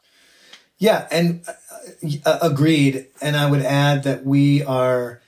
yeah 0.83 1.07
and 1.11 1.43
uh, 1.47 1.53
uh 2.25 2.39
agreed 2.43 3.07
and 3.21 3.37
i 3.37 3.51
would 3.51 3.63
add 3.63 4.03
that 4.05 4.25
we 4.25 4.63
are 4.65 5.21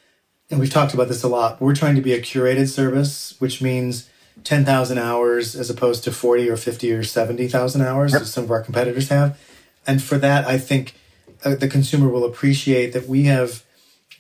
and 0.51 0.61
we've 0.61 0.71
talked 0.71 0.95
about 0.95 1.09
this 1.09 1.23
a 1.23 1.29
lot 1.29 1.61
we're 1.61 1.75
trying 1.75 1.95
to 1.95 2.03
be 2.03 2.13
a 2.13 2.21
curated 2.21 2.69
service 2.69 3.35
which 3.39 3.63
means 3.63 4.09
10,000 4.43 4.99
hours 4.99 5.55
as 5.55 5.71
opposed 5.71 6.05
to 6.05 6.13
40 6.13 6.51
or 6.51 6.57
50 6.57 6.93
or 6.93 7.05
70,000 7.05 7.83
hours 7.83 8.13
yep. 8.13 8.23
as 8.23 8.33
some 8.33 8.45
of 8.45 8.51
our 8.51 8.63
competitors 8.63 9.09
have. 9.09 9.39
And 9.87 10.03
for 10.03 10.19
that, 10.19 10.47
I 10.47 10.59
think 10.59 10.95
uh, 11.45 11.55
the 11.55 11.69
consumer 11.69 12.09
will 12.09 12.25
appreciate 12.25 12.93
that 12.93 13.09
we 13.09 13.25
have 13.25 13.63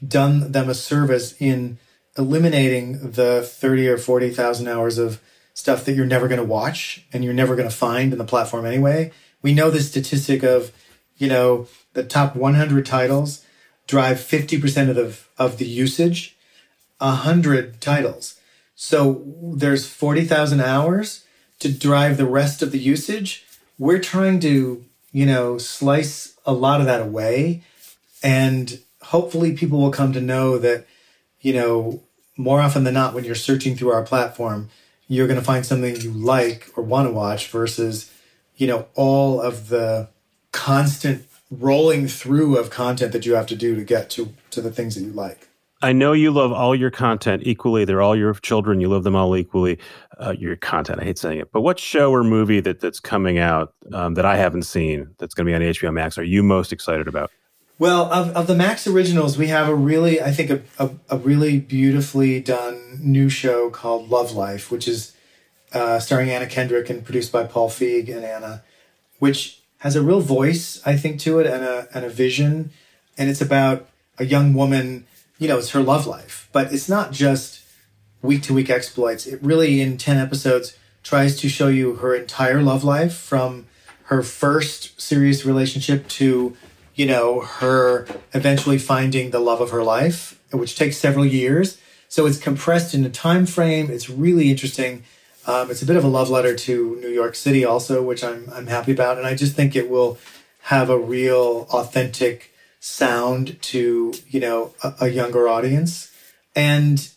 done 0.06 0.52
them 0.52 0.68
a 0.68 0.74
service 0.74 1.34
in 1.40 1.78
eliminating 2.16 3.10
the 3.12 3.42
30 3.42 3.88
or 3.88 3.98
40,000 3.98 4.68
hours 4.68 4.98
of 4.98 5.20
stuff 5.52 5.84
that 5.84 5.94
you're 5.94 6.06
never 6.06 6.28
going 6.28 6.40
to 6.40 6.46
watch 6.46 7.04
and 7.12 7.24
you're 7.24 7.34
never 7.34 7.56
going 7.56 7.68
to 7.68 7.74
find 7.74 8.12
in 8.12 8.18
the 8.18 8.24
platform 8.24 8.66
anyway. 8.66 9.10
We 9.42 9.52
know 9.52 9.70
the 9.70 9.80
statistic 9.80 10.42
of, 10.42 10.72
you 11.16 11.28
know, 11.28 11.68
the 11.92 12.04
top 12.04 12.36
100 12.36 12.84
titles 12.86 13.44
drive 13.86 14.18
50% 14.18 14.88
of 14.88 14.96
the, 14.96 15.18
of 15.38 15.58
the 15.58 15.66
usage, 15.66 16.36
100 16.98 17.80
titles 17.80 18.40
so 18.74 19.22
there's 19.40 19.86
40,000 19.86 20.60
hours 20.60 21.24
to 21.60 21.72
drive 21.72 22.16
the 22.16 22.26
rest 22.26 22.62
of 22.62 22.72
the 22.72 22.78
usage. 22.78 23.44
We're 23.78 24.00
trying 24.00 24.40
to, 24.40 24.84
you 25.12 25.26
know, 25.26 25.58
slice 25.58 26.36
a 26.44 26.52
lot 26.52 26.80
of 26.80 26.86
that 26.86 27.00
away. 27.00 27.62
And 28.22 28.80
hopefully 29.02 29.56
people 29.56 29.78
will 29.78 29.90
come 29.90 30.12
to 30.12 30.20
know 30.20 30.58
that, 30.58 30.86
you 31.40 31.52
know, 31.52 32.02
more 32.36 32.60
often 32.60 32.84
than 32.84 32.94
not, 32.94 33.14
when 33.14 33.24
you're 33.24 33.34
searching 33.34 33.76
through 33.76 33.92
our 33.92 34.02
platform, 34.02 34.70
you're 35.06 35.28
going 35.28 35.38
to 35.38 35.44
find 35.44 35.64
something 35.64 35.96
you 36.00 36.10
like 36.10 36.70
or 36.76 36.82
want 36.82 37.06
to 37.06 37.12
watch 37.12 37.48
versus, 37.48 38.12
you 38.56 38.66
know, 38.66 38.86
all 38.94 39.40
of 39.40 39.68
the 39.68 40.08
constant 40.54 41.26
rolling 41.50 42.08
through 42.08 42.56
of 42.56 42.70
content 42.70 43.12
that 43.12 43.26
you 43.26 43.34
have 43.34 43.46
to 43.46 43.56
do 43.56 43.74
to 43.74 43.84
get 43.84 44.08
to, 44.08 44.32
to 44.50 44.62
the 44.62 44.70
things 44.70 44.94
that 44.94 45.02
you 45.02 45.10
like. 45.10 45.48
I 45.82 45.92
know 45.92 46.12
you 46.12 46.30
love 46.30 46.52
all 46.52 46.74
your 46.74 46.90
content 46.90 47.42
equally. 47.44 47.84
They're 47.84 48.00
all 48.00 48.16
your 48.16 48.32
children. 48.34 48.80
You 48.80 48.88
love 48.88 49.04
them 49.04 49.14
all 49.14 49.36
equally. 49.36 49.78
Uh, 50.18 50.34
your 50.38 50.56
content. 50.56 51.00
I 51.00 51.04
hate 51.04 51.18
saying 51.18 51.40
it, 51.40 51.52
but 51.52 51.60
what 51.60 51.78
show 51.78 52.10
or 52.10 52.24
movie 52.24 52.60
that 52.60 52.80
that's 52.80 53.00
coming 53.00 53.38
out 53.38 53.74
um, 53.92 54.14
that 54.14 54.24
I 54.24 54.36
haven't 54.36 54.62
seen 54.62 55.14
that's 55.18 55.34
going 55.34 55.44
to 55.44 55.50
be 55.50 55.54
on 55.54 55.60
HBO 55.60 55.92
Max 55.92 56.16
are 56.16 56.24
you 56.24 56.42
most 56.42 56.72
excited 56.72 57.08
about? 57.08 57.30
Well, 57.78 58.10
of, 58.12 58.30
of 58.36 58.46
the 58.46 58.54
Max 58.54 58.86
originals, 58.86 59.36
we 59.36 59.48
have 59.48 59.68
a 59.68 59.74
really, 59.74 60.22
I 60.22 60.30
think, 60.30 60.50
a, 60.50 60.62
a, 60.78 60.90
a 61.10 61.18
really 61.18 61.58
beautifully 61.58 62.40
done 62.40 63.00
new 63.02 63.28
show 63.28 63.68
called 63.68 64.08
Love 64.08 64.32
Life, 64.32 64.70
which 64.70 64.86
is 64.86 65.14
uh, 65.72 65.98
starring 65.98 66.30
Anna 66.30 66.46
Kendrick 66.46 66.88
and 66.88 67.04
produced 67.04 67.32
by 67.32 67.44
Paul 67.44 67.68
Feig 67.68 68.08
and 68.14 68.24
Anna, 68.24 68.62
which 69.18 69.63
has 69.84 69.94
a 69.94 70.02
real 70.02 70.20
voice, 70.20 70.82
I 70.84 70.96
think, 70.96 71.20
to 71.20 71.38
it 71.38 71.46
and 71.46 71.62
a, 71.62 71.86
and 71.94 72.04
a 72.04 72.10
vision. 72.10 72.72
And 73.16 73.30
it's 73.30 73.40
about 73.40 73.88
a 74.18 74.24
young 74.24 74.54
woman 74.54 75.06
you 75.38 75.48
know, 75.48 75.58
it's 75.58 75.70
her 75.70 75.82
love 75.82 76.06
life. 76.06 76.48
But 76.52 76.72
it's 76.72 76.88
not 76.88 77.12
just 77.12 77.62
week 78.22 78.42
to 78.44 78.54
week 78.54 78.70
exploits. 78.70 79.26
It 79.26 79.42
really, 79.42 79.80
in 79.80 79.98
10 79.98 80.16
episodes, 80.16 80.76
tries 81.02 81.36
to 81.40 81.48
show 81.48 81.68
you 81.68 81.96
her 81.96 82.14
entire 82.14 82.62
love 82.62 82.84
life 82.84 83.14
from 83.14 83.66
her 84.04 84.22
first 84.22 85.00
serious 85.00 85.44
relationship 85.44 86.08
to, 86.08 86.56
you 86.94 87.06
know, 87.06 87.40
her 87.40 88.06
eventually 88.32 88.78
finding 88.78 89.30
the 89.30 89.38
love 89.38 89.60
of 89.60 89.70
her 89.70 89.82
life, 89.82 90.40
which 90.52 90.76
takes 90.76 90.96
several 90.96 91.26
years. 91.26 91.78
So 92.08 92.26
it's 92.26 92.38
compressed 92.38 92.94
in 92.94 93.04
a 93.04 93.10
time 93.10 93.44
frame. 93.44 93.90
It's 93.90 94.08
really 94.08 94.50
interesting. 94.50 95.02
Um, 95.46 95.70
it's 95.70 95.82
a 95.82 95.86
bit 95.86 95.96
of 95.96 96.04
a 96.04 96.08
love 96.08 96.30
letter 96.30 96.54
to 96.54 96.96
New 97.00 97.08
York 97.08 97.34
City, 97.34 97.64
also, 97.64 98.02
which 98.02 98.24
I'm 98.24 98.48
I'm 98.52 98.66
happy 98.66 98.92
about, 98.92 99.18
and 99.18 99.26
I 99.26 99.34
just 99.34 99.54
think 99.54 99.76
it 99.76 99.90
will 99.90 100.18
have 100.62 100.88
a 100.88 100.98
real 100.98 101.66
authentic 101.70 102.52
sound 102.80 103.60
to 103.62 104.14
you 104.28 104.40
know 104.40 104.74
a, 104.82 104.94
a 105.02 105.08
younger 105.08 105.48
audience. 105.48 106.10
And 106.56 107.08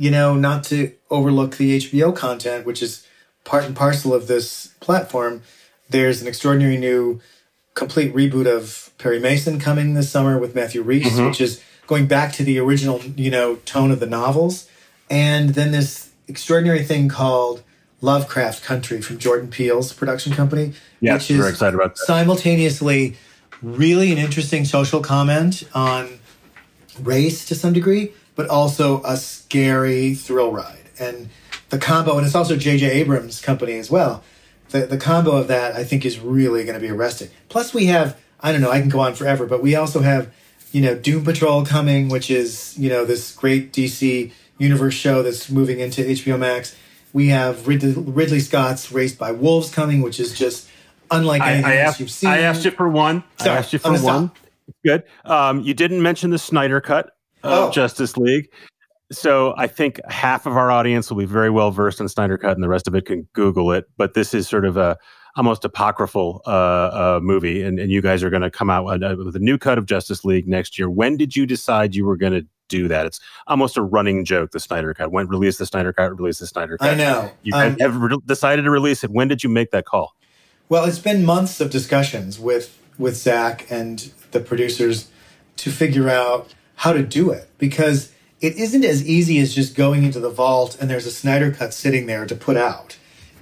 you 0.00 0.10
know 0.10 0.34
not 0.34 0.64
to 0.64 0.92
overlook 1.10 1.58
the 1.58 1.78
hbo 1.78 2.16
content 2.16 2.64
which 2.64 2.82
is 2.82 3.06
part 3.44 3.64
and 3.64 3.76
parcel 3.76 4.12
of 4.12 4.26
this 4.26 4.68
platform. 4.80 5.42
There's 5.88 6.22
an 6.22 6.28
extraordinary 6.28 6.78
new 6.78 7.20
complete 7.74 8.12
reboot 8.14 8.46
of 8.46 8.90
perry 8.98 9.20
mason 9.20 9.60
coming 9.60 9.94
this 9.94 10.10
summer 10.10 10.38
with 10.38 10.54
matthew 10.54 10.82
rhys 10.82 11.04
mm-hmm. 11.04 11.26
which 11.26 11.40
is 11.40 11.62
going 11.86 12.06
back 12.06 12.32
to 12.32 12.42
the 12.42 12.58
original 12.58 13.00
you 13.00 13.30
know 13.30 13.56
tone 13.66 13.90
of 13.90 14.00
the 14.00 14.06
novels. 14.06 14.68
And 15.10 15.50
then 15.50 15.72
this 15.72 16.09
extraordinary 16.30 16.82
thing 16.82 17.08
called 17.08 17.62
lovecraft 18.00 18.62
country 18.62 19.02
from 19.02 19.18
jordan 19.18 19.48
peele's 19.48 19.92
production 19.92 20.32
company 20.32 20.72
yeah, 21.00 21.14
which 21.14 21.30
is 21.30 21.36
very 21.38 21.50
excited 21.50 21.74
about 21.74 21.96
that. 21.96 22.04
simultaneously 22.04 23.16
really 23.62 24.12
an 24.12 24.18
interesting 24.18 24.64
social 24.64 25.00
comment 25.00 25.64
on 25.74 26.18
race 27.00 27.44
to 27.46 27.54
some 27.54 27.72
degree, 27.72 28.12
but 28.34 28.48
also 28.48 29.02
a 29.04 29.16
scary 29.16 30.14
thrill 30.14 30.52
ride. 30.52 30.84
And 30.98 31.28
the 31.70 31.78
combo, 31.78 32.16
and 32.16 32.26
it's 32.26 32.34
also 32.34 32.56
J.J. 32.56 32.90
Abrams' 32.90 33.40
company 33.40 33.74
as 33.74 33.90
well. 33.90 34.22
The, 34.70 34.86
the 34.86 34.98
combo 34.98 35.32
of 35.32 35.48
that, 35.48 35.74
I 35.74 35.84
think, 35.84 36.04
is 36.04 36.20
really 36.20 36.64
going 36.64 36.74
to 36.74 36.80
be 36.80 36.90
arresting. 36.90 37.28
Plus, 37.48 37.74
we 37.74 37.86
have, 37.86 38.18
I 38.40 38.52
don't 38.52 38.60
know, 38.60 38.70
I 38.70 38.80
can 38.80 38.88
go 38.88 39.00
on 39.00 39.14
forever, 39.14 39.46
but 39.46 39.62
we 39.62 39.74
also 39.74 40.00
have, 40.00 40.32
you 40.72 40.80
know, 40.80 40.94
Doom 40.94 41.24
Patrol 41.24 41.64
coming, 41.64 42.08
which 42.08 42.30
is, 42.30 42.76
you 42.78 42.88
know, 42.88 43.04
this 43.04 43.34
great 43.34 43.72
DC 43.72 44.32
universe 44.60 44.94
show 44.94 45.22
that's 45.22 45.50
moving 45.50 45.80
into 45.80 46.02
HBO 46.02 46.38
Max. 46.38 46.76
We 47.12 47.28
have 47.28 47.66
Ridley, 47.66 47.92
Ridley 47.92 48.40
Scott's 48.40 48.92
Raised 48.92 49.18
by 49.18 49.32
Wolves 49.32 49.72
coming, 49.72 50.00
which 50.00 50.20
is 50.20 50.36
just 50.38 50.68
unlike 51.10 51.42
anything 51.42 51.64
I, 51.64 51.72
I 51.72 51.76
asked, 51.76 51.98
you've 51.98 52.10
seen. 52.10 52.30
I 52.30 52.40
asked 52.40 52.64
you 52.64 52.70
for 52.70 52.88
one. 52.88 53.24
Sorry, 53.38 53.50
I 53.50 53.58
asked 53.58 53.72
you 53.72 53.80
for 53.80 53.98
one. 53.98 54.30
Good. 54.84 55.02
Um, 55.24 55.60
you 55.60 55.74
didn't 55.74 56.02
mention 56.02 56.30
the 56.30 56.38
Snyder 56.38 56.80
cut 56.80 57.16
of 57.42 57.68
oh. 57.68 57.70
Justice 57.72 58.16
League. 58.16 58.48
So 59.12 59.54
I 59.56 59.66
think 59.66 60.00
half 60.08 60.46
of 60.46 60.56
our 60.56 60.70
audience 60.70 61.10
will 61.10 61.18
be 61.18 61.24
very 61.24 61.50
well 61.50 61.72
versed 61.72 62.00
in 62.00 62.08
Snyder 62.08 62.38
Cut, 62.38 62.52
and 62.52 62.62
the 62.62 62.68
rest 62.68 62.86
of 62.86 62.94
it 62.94 63.06
can 63.06 63.26
Google 63.32 63.72
it. 63.72 63.86
But 63.96 64.14
this 64.14 64.34
is 64.34 64.48
sort 64.48 64.64
of 64.64 64.76
a 64.76 64.96
almost 65.36 65.64
apocryphal 65.64 66.42
uh, 66.46 66.50
uh, 66.50 67.20
movie, 67.20 67.62
and, 67.62 67.80
and 67.80 67.90
you 67.90 68.00
guys 68.00 68.22
are 68.22 68.30
going 68.30 68.42
to 68.42 68.50
come 68.50 68.70
out 68.70 68.84
with 68.84 69.34
a 69.34 69.40
new 69.40 69.58
cut 69.58 69.78
of 69.78 69.86
Justice 69.86 70.24
League 70.24 70.46
next 70.46 70.78
year. 70.78 70.88
When 70.88 71.16
did 71.16 71.34
you 71.34 71.44
decide 71.44 71.94
you 71.94 72.04
were 72.04 72.16
going 72.16 72.32
to 72.34 72.46
do 72.70 72.88
that? 72.88 73.04
It's 73.04 73.20
almost 73.46 73.76
a 73.76 73.82
running 73.82 74.24
joke. 74.24 74.52
The 74.52 74.60
Snyder 74.60 74.94
Cut. 74.94 75.12
went 75.12 75.28
release 75.28 75.58
the 75.58 75.66
Snyder 75.66 75.92
Cut? 75.92 76.18
Release 76.18 76.38
the 76.38 76.46
Snyder 76.46 76.78
Cut. 76.78 76.88
I 76.88 76.94
know. 76.94 77.30
You 77.42 77.54
um, 77.54 77.76
have 77.78 77.96
re- 77.96 78.16
decided 78.24 78.62
to 78.62 78.70
release 78.70 79.04
it. 79.04 79.10
When 79.10 79.28
did 79.28 79.44
you 79.44 79.50
make 79.50 79.72
that 79.72 79.84
call? 79.84 80.14
Well, 80.70 80.84
it's 80.84 80.98
been 81.00 81.24
months 81.24 81.60
of 81.60 81.70
discussions 81.70 82.38
with 82.40 82.78
with 82.96 83.16
Zack 83.16 83.66
and 83.70 84.12
the 84.30 84.40
producers 84.40 85.08
to 85.56 85.70
figure 85.70 86.08
out 86.08 86.54
how 86.76 86.92
to 86.92 87.02
do 87.02 87.30
it 87.30 87.50
because 87.58 88.12
it 88.40 88.56
isn't 88.56 88.84
as 88.84 89.06
easy 89.06 89.38
as 89.40 89.54
just 89.54 89.74
going 89.74 90.04
into 90.04 90.20
the 90.20 90.30
vault 90.30 90.76
and 90.80 90.88
there's 90.88 91.06
a 91.06 91.10
Snyder 91.10 91.50
cut 91.50 91.74
sitting 91.74 92.06
there 92.06 92.24
to 92.24 92.34
put 92.34 92.56
out. 92.56 92.96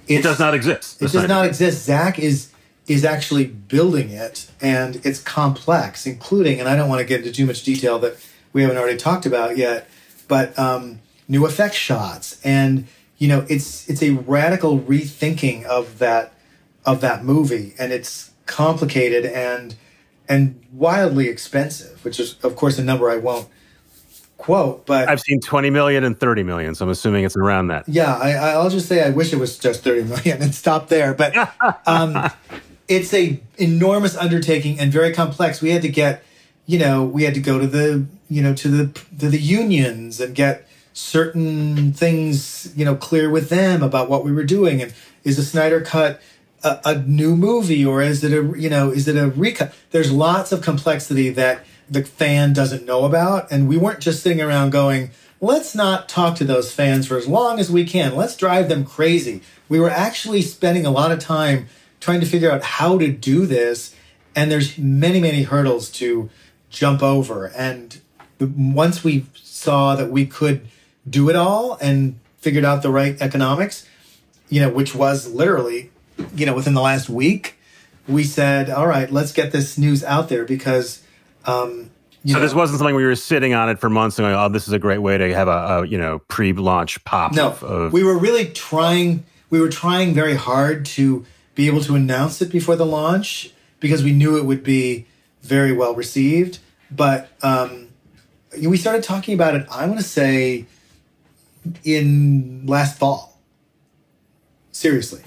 It's, 0.07 0.19
it 0.19 0.23
does 0.23 0.39
not 0.39 0.53
exist. 0.53 1.01
It 1.01 1.11
does 1.11 1.27
not 1.27 1.45
exist. 1.45 1.85
Zack 1.85 2.17
is 2.19 2.51
is 2.87 3.05
actually 3.05 3.45
building 3.45 4.09
it, 4.09 4.49
and 4.59 4.99
it's 5.05 5.21
complex, 5.21 6.07
including, 6.07 6.59
and 6.59 6.67
I 6.67 6.75
don't 6.75 6.89
want 6.89 6.99
to 6.99 7.05
get 7.05 7.19
into 7.19 7.31
too 7.31 7.45
much 7.45 7.63
detail 7.63 7.99
that 7.99 8.17
we 8.53 8.61
haven't 8.61 8.77
already 8.77 8.97
talked 8.97 9.25
about 9.25 9.57
yet, 9.57 9.89
but 10.27 10.57
um, 10.57 10.99
new 11.27 11.45
effect 11.45 11.75
shots, 11.75 12.39
and 12.43 12.87
you 13.17 13.27
know, 13.27 13.45
it's 13.49 13.89
it's 13.89 14.01
a 14.01 14.11
radical 14.11 14.79
rethinking 14.79 15.65
of 15.65 15.99
that 15.99 16.33
of 16.85 17.01
that 17.01 17.23
movie, 17.23 17.73
and 17.77 17.91
it's 17.91 18.31
complicated 18.45 19.25
and 19.25 19.75
and 20.27 20.61
wildly 20.71 21.27
expensive, 21.27 22.03
which 22.05 22.19
is 22.19 22.35
of 22.43 22.55
course 22.55 22.77
a 22.79 22.83
number 22.83 23.09
I 23.09 23.17
won't 23.17 23.47
quote, 24.39 24.85
but 24.87 25.07
I've 25.07 25.19
seen 25.19 25.39
20 25.41 25.69
million 25.69 26.03
and 26.03 26.19
30 26.19 26.41
million, 26.43 26.73
so 26.73 26.85
I'm 26.85 26.89
assuming 26.89 27.25
it's 27.25 27.37
around 27.37 27.67
that. 27.67 27.87
Yeah, 27.87 28.15
I, 28.15 28.57
will 28.57 28.69
just 28.71 28.87
say 28.87 29.03
I 29.03 29.11
wish 29.11 29.31
it 29.31 29.35
was 29.37 29.59
just 29.59 29.83
30 29.83 30.03
million 30.05 30.41
and 30.41 30.55
stop 30.55 30.87
there. 30.87 31.13
But 31.13 31.35
um, 31.85 32.31
it's 32.87 33.13
a 33.13 33.39
enormous 33.57 34.17
undertaking 34.17 34.79
and 34.79 34.91
very 34.91 35.13
complex. 35.13 35.61
We 35.61 35.69
had 35.69 35.83
to 35.83 35.89
get, 35.89 36.23
you 36.69 36.77
know, 36.77 37.03
we 37.03 37.23
had 37.23 37.33
to 37.33 37.39
go 37.39 37.57
to 37.57 37.65
the, 37.65 38.05
you 38.29 38.43
know, 38.43 38.53
to 38.53 38.67
the 38.67 39.01
to 39.17 39.27
the 39.27 39.39
unions 39.39 40.21
and 40.21 40.35
get 40.35 40.67
certain 40.93 41.93
things, 41.93 42.71
you 42.75 42.85
know, 42.85 42.95
clear 42.95 43.27
with 43.27 43.49
them 43.49 43.81
about 43.81 44.07
what 44.07 44.23
we 44.23 44.31
were 44.31 44.43
doing. 44.43 44.79
And 44.79 44.93
is 45.23 45.37
the 45.37 45.41
Snyder 45.41 45.81
cut 45.81 46.21
a, 46.63 46.79
a 46.85 46.99
new 46.99 47.35
movie 47.35 47.83
or 47.83 48.03
is 48.03 48.23
it 48.23 48.31
a, 48.33 48.55
you 48.55 48.69
know, 48.69 48.91
is 48.91 49.07
it 49.07 49.17
a 49.17 49.29
recut? 49.31 49.73
There's 49.89 50.11
lots 50.11 50.51
of 50.51 50.61
complexity 50.61 51.31
that 51.31 51.65
the 51.89 52.03
fan 52.03 52.53
doesn't 52.53 52.85
know 52.85 53.03
about. 53.03 53.51
And 53.51 53.67
we 53.67 53.77
weren't 53.77 53.99
just 53.99 54.21
sitting 54.21 54.39
around 54.39 54.69
going, 54.69 55.09
let's 55.41 55.73
not 55.73 56.07
talk 56.07 56.35
to 56.35 56.43
those 56.43 56.71
fans 56.71 57.07
for 57.07 57.17
as 57.17 57.27
long 57.27 57.57
as 57.57 57.71
we 57.71 57.83
can. 57.83 58.15
Let's 58.15 58.35
drive 58.35 58.69
them 58.69 58.85
crazy. 58.85 59.41
We 59.69 59.79
were 59.79 59.89
actually 59.89 60.43
spending 60.43 60.85
a 60.85 60.91
lot 60.91 61.11
of 61.11 61.17
time 61.17 61.67
trying 61.99 62.19
to 62.19 62.27
figure 62.27 62.51
out 62.51 62.61
how 62.61 62.99
to 62.99 63.11
do 63.11 63.47
this. 63.47 63.95
And 64.35 64.51
there's 64.51 64.77
many, 64.77 65.19
many 65.19 65.41
hurdles 65.41 65.89
to 65.93 66.29
jump 66.69 67.01
over. 67.01 67.47
And 67.47 67.99
once 68.39 69.03
we 69.03 69.25
saw 69.33 69.95
that 69.95 70.09
we 70.11 70.25
could 70.25 70.67
do 71.09 71.29
it 71.29 71.35
all 71.35 71.77
and 71.81 72.19
figured 72.37 72.65
out 72.65 72.81
the 72.83 72.91
right 72.91 73.19
economics, 73.21 73.87
you 74.49 74.61
know, 74.61 74.69
which 74.69 74.95
was 74.95 75.27
literally, 75.27 75.91
you 76.35 76.45
know, 76.45 76.53
within 76.53 76.73
the 76.73 76.81
last 76.81 77.09
week, 77.09 77.55
we 78.07 78.23
said, 78.23 78.69
all 78.69 78.87
right, 78.87 79.11
let's 79.11 79.31
get 79.31 79.51
this 79.51 79.77
news 79.77 80.03
out 80.03 80.29
there 80.29 80.45
because 80.45 81.03
um, 81.45 81.91
so 82.25 82.33
know, 82.33 82.41
this 82.41 82.53
wasn't 82.53 82.79
something 82.79 82.95
we 82.95 83.05
were 83.05 83.15
sitting 83.15 83.53
on 83.53 83.69
it 83.69 83.79
for 83.79 83.89
months 83.89 84.19
and 84.19 84.25
going, 84.25 84.35
"Oh, 84.35 84.49
this 84.49 84.67
is 84.67 84.73
a 84.73 84.79
great 84.79 84.97
way 84.97 85.17
to 85.17 85.33
have 85.33 85.47
a, 85.47 85.51
a 85.51 85.87
you 85.87 85.97
know 85.97 86.19
pre-launch 86.27 87.03
pop." 87.05 87.33
No, 87.33 87.47
of, 87.47 87.63
of 87.63 87.93
we 87.93 88.03
were 88.03 88.17
really 88.17 88.45
trying. 88.47 89.23
We 89.49 89.59
were 89.61 89.69
trying 89.69 90.13
very 90.13 90.35
hard 90.35 90.85
to 90.87 91.25
be 91.55 91.67
able 91.67 91.81
to 91.81 91.95
announce 91.95 92.41
it 92.41 92.51
before 92.51 92.75
the 92.75 92.85
launch 92.85 93.51
because 93.79 94.03
we 94.03 94.11
knew 94.11 94.37
it 94.37 94.45
would 94.45 94.63
be 94.63 95.07
very 95.41 95.71
well 95.71 95.95
received. 95.95 96.59
But 96.91 97.29
um, 97.41 97.89
we 98.61 98.77
started 98.77 99.03
talking 99.03 99.33
about 99.33 99.55
it. 99.55 99.67
I 99.71 99.85
want 99.85 99.99
to 99.99 100.05
say 100.05 100.65
in 101.83 102.65
last 102.65 102.97
fall. 102.97 103.39
Seriously, 104.71 105.21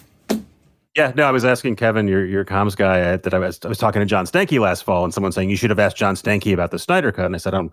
yeah, 0.95 1.13
no, 1.17 1.25
I 1.25 1.31
was 1.31 1.45
asking 1.45 1.77
Kevin, 1.77 2.07
your 2.07 2.25
your 2.27 2.45
comms 2.45 2.77
guy, 2.77 3.01
uh, 3.01 3.17
that 3.17 3.33
I 3.33 3.39
was 3.39 3.59
I 3.65 3.69
was 3.69 3.79
talking 3.79 4.01
to 4.01 4.07
John 4.07 4.27
Stankey 4.27 4.61
last 4.61 4.85
fall, 4.85 5.05
and 5.05 5.15
someone 5.15 5.33
saying 5.33 5.49
you 5.49 5.57
should 5.57 5.71
have 5.71 5.79
asked 5.79 5.97
John 5.97 6.15
Stankey 6.15 6.53
about 6.53 6.71
the 6.71 6.79
Snyder 6.79 7.11
Cut, 7.11 7.27
and 7.27 7.35
I 7.35 7.39
said 7.39 7.55
I 7.55 7.59
don't, 7.59 7.73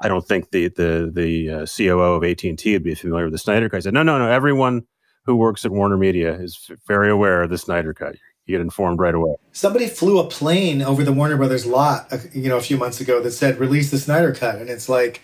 I 0.00 0.08
don't 0.08 0.26
think 0.26 0.52
the 0.52 0.68
the 0.68 1.10
the 1.12 1.50
uh, 1.50 1.66
COO 1.66 2.14
of 2.14 2.22
AT 2.22 2.44
and 2.44 2.56
T 2.56 2.72
would 2.72 2.84
be 2.84 2.94
familiar 2.94 3.24
with 3.24 3.32
the 3.32 3.38
Snyder 3.38 3.68
Cut. 3.68 3.78
I 3.78 3.80
said 3.80 3.94
no, 3.94 4.04
no, 4.04 4.18
no, 4.18 4.30
everyone 4.30 4.86
who 5.24 5.34
works 5.34 5.64
at 5.64 5.72
Warner 5.72 5.96
Media 5.96 6.32
is 6.34 6.70
very 6.86 7.10
aware 7.10 7.42
of 7.42 7.50
the 7.50 7.58
Snyder 7.58 7.92
Cut. 7.92 8.14
You 8.46 8.56
get 8.56 8.60
informed 8.60 8.98
right 8.98 9.14
away. 9.14 9.36
Somebody 9.52 9.86
flew 9.86 10.18
a 10.18 10.24
plane 10.24 10.82
over 10.82 11.04
the 11.04 11.12
Warner 11.12 11.36
Brothers 11.36 11.66
lot, 11.66 12.12
uh, 12.12 12.18
you 12.32 12.48
know, 12.48 12.56
a 12.56 12.62
few 12.62 12.76
months 12.76 13.00
ago 13.00 13.20
that 13.22 13.30
said 13.32 13.58
release 13.58 13.90
the 13.90 13.98
Snyder 13.98 14.34
Cut, 14.34 14.56
and 14.56 14.68
it's 14.68 14.88
like, 14.88 15.20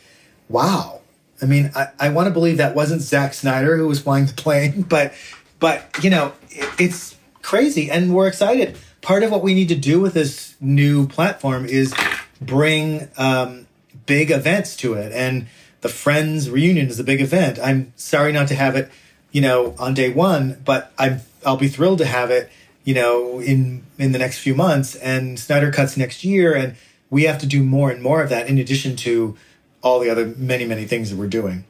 wow. 0.48 1.00
I 1.42 1.46
mean, 1.46 1.70
I, 1.74 1.88
I 1.98 2.09
want 2.11 2.29
to 2.29 2.33
believe 2.33 2.59
that 2.59 2.74
wasn't 2.74 3.02
Zack 3.02 3.35
Snyder 3.35 3.76
who 3.76 3.88
was 3.88 4.00
flying 4.00 4.26
the 4.26 4.33
plane, 4.33 4.83
but 4.88 5.12
but 5.59 6.02
you 6.02 6.11
know, 6.11 6.33
it, 6.50 6.68
it's 6.79 7.16
crazy 7.42 7.90
and 7.90 8.14
we're 8.14 8.29
excited. 8.29 8.76
Part 9.02 9.22
of 9.22 9.31
what 9.31 9.42
we 9.42 9.55
need 9.55 9.68
to 9.68 9.76
do 9.76 10.00
with 10.00 10.14
this 10.14 10.57
new 10.61 11.07
platform 11.07 11.64
is 11.64 11.94
bring 12.40 13.09
um, 13.16 13.66
big 14.07 14.31
events 14.31 14.76
to 14.76 14.94
it. 14.94 15.12
And 15.12 15.46
the 15.81 15.88
Friends 15.88 16.50
reunion 16.50 16.88
is 16.88 16.98
a 16.98 17.05
big 17.05 17.20
event. 17.20 17.59
I'm 17.62 17.92
sorry 17.96 18.33
not 18.33 18.48
to 18.48 18.55
have 18.55 18.74
it, 18.76 18.90
you 19.31 19.40
know, 19.40 19.74
on 19.79 19.94
day 19.94 20.11
one, 20.11 20.61
but 20.64 20.92
I'm 20.98 21.20
I'll 21.44 21.57
be 21.57 21.68
thrilled 21.68 21.98
to 21.98 22.07
have 22.07 22.31
it, 22.31 22.50
you 22.87 22.94
know, 22.94 23.40
in 23.40 23.85
in 23.99 24.12
the 24.12 24.18
next 24.18 24.38
few 24.38 24.55
months. 24.55 24.94
And 24.96 25.38
Snyder 25.38 25.70
cuts 25.70 25.99
next 25.99 26.25
year, 26.25 26.55
and 26.55 26.77
we 27.11 27.25
have 27.25 27.38
to 27.40 27.46
do 27.46 27.62
more 27.62 27.90
and 27.90 28.03
more 28.03 28.22
of 28.22 28.31
that 28.31 28.49
in 28.49 28.57
addition 28.57 28.96
to 28.96 29.37
all 29.83 30.01
the 30.01 30.09
other 30.09 30.35
many 30.38 30.64
many 30.64 30.87
things 30.87 31.11
that 31.11 31.16
we're 31.16 31.27
doing. 31.27 31.64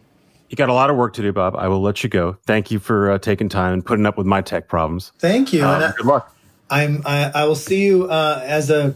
You 0.48 0.56
got 0.56 0.68
a 0.68 0.74
lot 0.74 0.90
of 0.90 0.96
work 0.96 1.14
to 1.14 1.22
do, 1.22 1.32
Bob. 1.32 1.56
I 1.56 1.66
will 1.66 1.82
let 1.82 2.04
you 2.04 2.08
go. 2.10 2.36
Thank 2.46 2.70
you 2.70 2.78
for 2.78 3.10
uh, 3.10 3.18
taking 3.18 3.48
time 3.48 3.72
and 3.72 3.84
putting 3.84 4.06
up 4.06 4.16
with 4.16 4.28
my 4.28 4.42
tech 4.42 4.68
problems. 4.68 5.10
Thank 5.18 5.52
you. 5.52 5.64
Um, 5.64 5.92
good 5.96 6.06
luck. 6.06 6.36
I'm. 6.70 7.02
I, 7.04 7.32
I, 7.34 7.44
will 7.46 7.56
see 7.56 7.84
you 7.84 8.08
uh, 8.08 8.40
as 8.44 8.70
a 8.70 8.94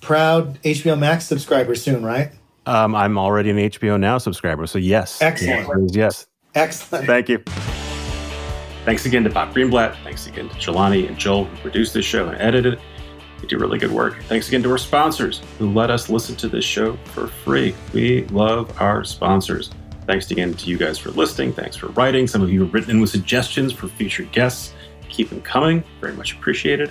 proud 0.00 0.62
HBO 0.62 0.96
Max 0.96 1.26
subscriber 1.26 1.74
soon, 1.74 2.04
right? 2.04 2.30
Um, 2.66 2.94
I'm 2.94 3.18
already 3.18 3.50
an 3.50 3.56
HBO 3.56 3.98
Now 3.98 4.18
subscriber, 4.18 4.66
so 4.66 4.78
yes. 4.78 5.20
Excellent. 5.20 5.96
Yes. 5.96 6.26
Excellent. 6.54 7.06
Thank 7.06 7.28
you. 7.28 7.42
Thanks 8.84 9.06
again 9.06 9.22
to 9.24 9.30
Bob 9.30 9.54
Greenblatt. 9.54 10.02
Thanks 10.02 10.26
again 10.26 10.48
to 10.48 10.54
Jelani 10.56 11.06
and 11.06 11.16
Joel 11.16 11.44
who 11.44 11.56
produced 11.58 11.94
this 11.94 12.04
show 12.04 12.28
and 12.28 12.40
edited 12.40 12.74
it. 12.74 12.80
They 13.40 13.46
do 13.46 13.58
really 13.58 13.78
good 13.78 13.92
work. 13.92 14.22
Thanks 14.24 14.48
again 14.48 14.62
to 14.64 14.70
our 14.70 14.78
sponsors 14.78 15.40
who 15.58 15.72
let 15.72 15.90
us 15.90 16.08
listen 16.08 16.34
to 16.36 16.48
this 16.48 16.64
show 16.64 16.96
for 17.06 17.28
free. 17.28 17.74
We 17.92 18.24
love 18.26 18.80
our 18.80 19.04
sponsors. 19.04 19.70
Thanks 20.06 20.30
again 20.32 20.54
to 20.54 20.68
you 20.68 20.76
guys 20.76 20.98
for 20.98 21.10
listening. 21.10 21.52
Thanks 21.52 21.76
for 21.76 21.88
writing. 21.88 22.26
Some 22.26 22.42
of 22.42 22.50
you 22.50 22.64
have 22.64 22.74
written 22.74 22.90
in 22.90 23.00
with 23.00 23.10
suggestions 23.10 23.72
for 23.72 23.86
future 23.86 24.24
guests. 24.24 24.74
Keep 25.08 25.30
them 25.30 25.42
coming. 25.42 25.84
Very 26.00 26.14
much 26.14 26.34
appreciated. 26.34 26.90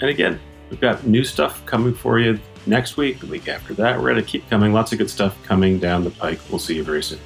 And 0.00 0.10
again, 0.10 0.38
we've 0.70 0.80
got 0.80 1.06
new 1.06 1.24
stuff 1.24 1.64
coming 1.66 1.94
for 1.94 2.20
you 2.20 2.38
next 2.66 2.96
week, 2.96 3.18
the 3.18 3.26
week 3.26 3.48
after 3.48 3.74
that. 3.74 3.96
We're 3.96 4.12
going 4.12 4.24
to 4.24 4.30
keep 4.30 4.48
coming. 4.48 4.72
Lots 4.72 4.92
of 4.92 4.98
good 4.98 5.10
stuff 5.10 5.36
coming 5.44 5.78
down 5.80 6.04
the 6.04 6.10
pike. 6.10 6.38
We'll 6.50 6.58
see 6.58 6.76
you 6.76 6.84
very 6.84 7.02
soon. 7.02 7.18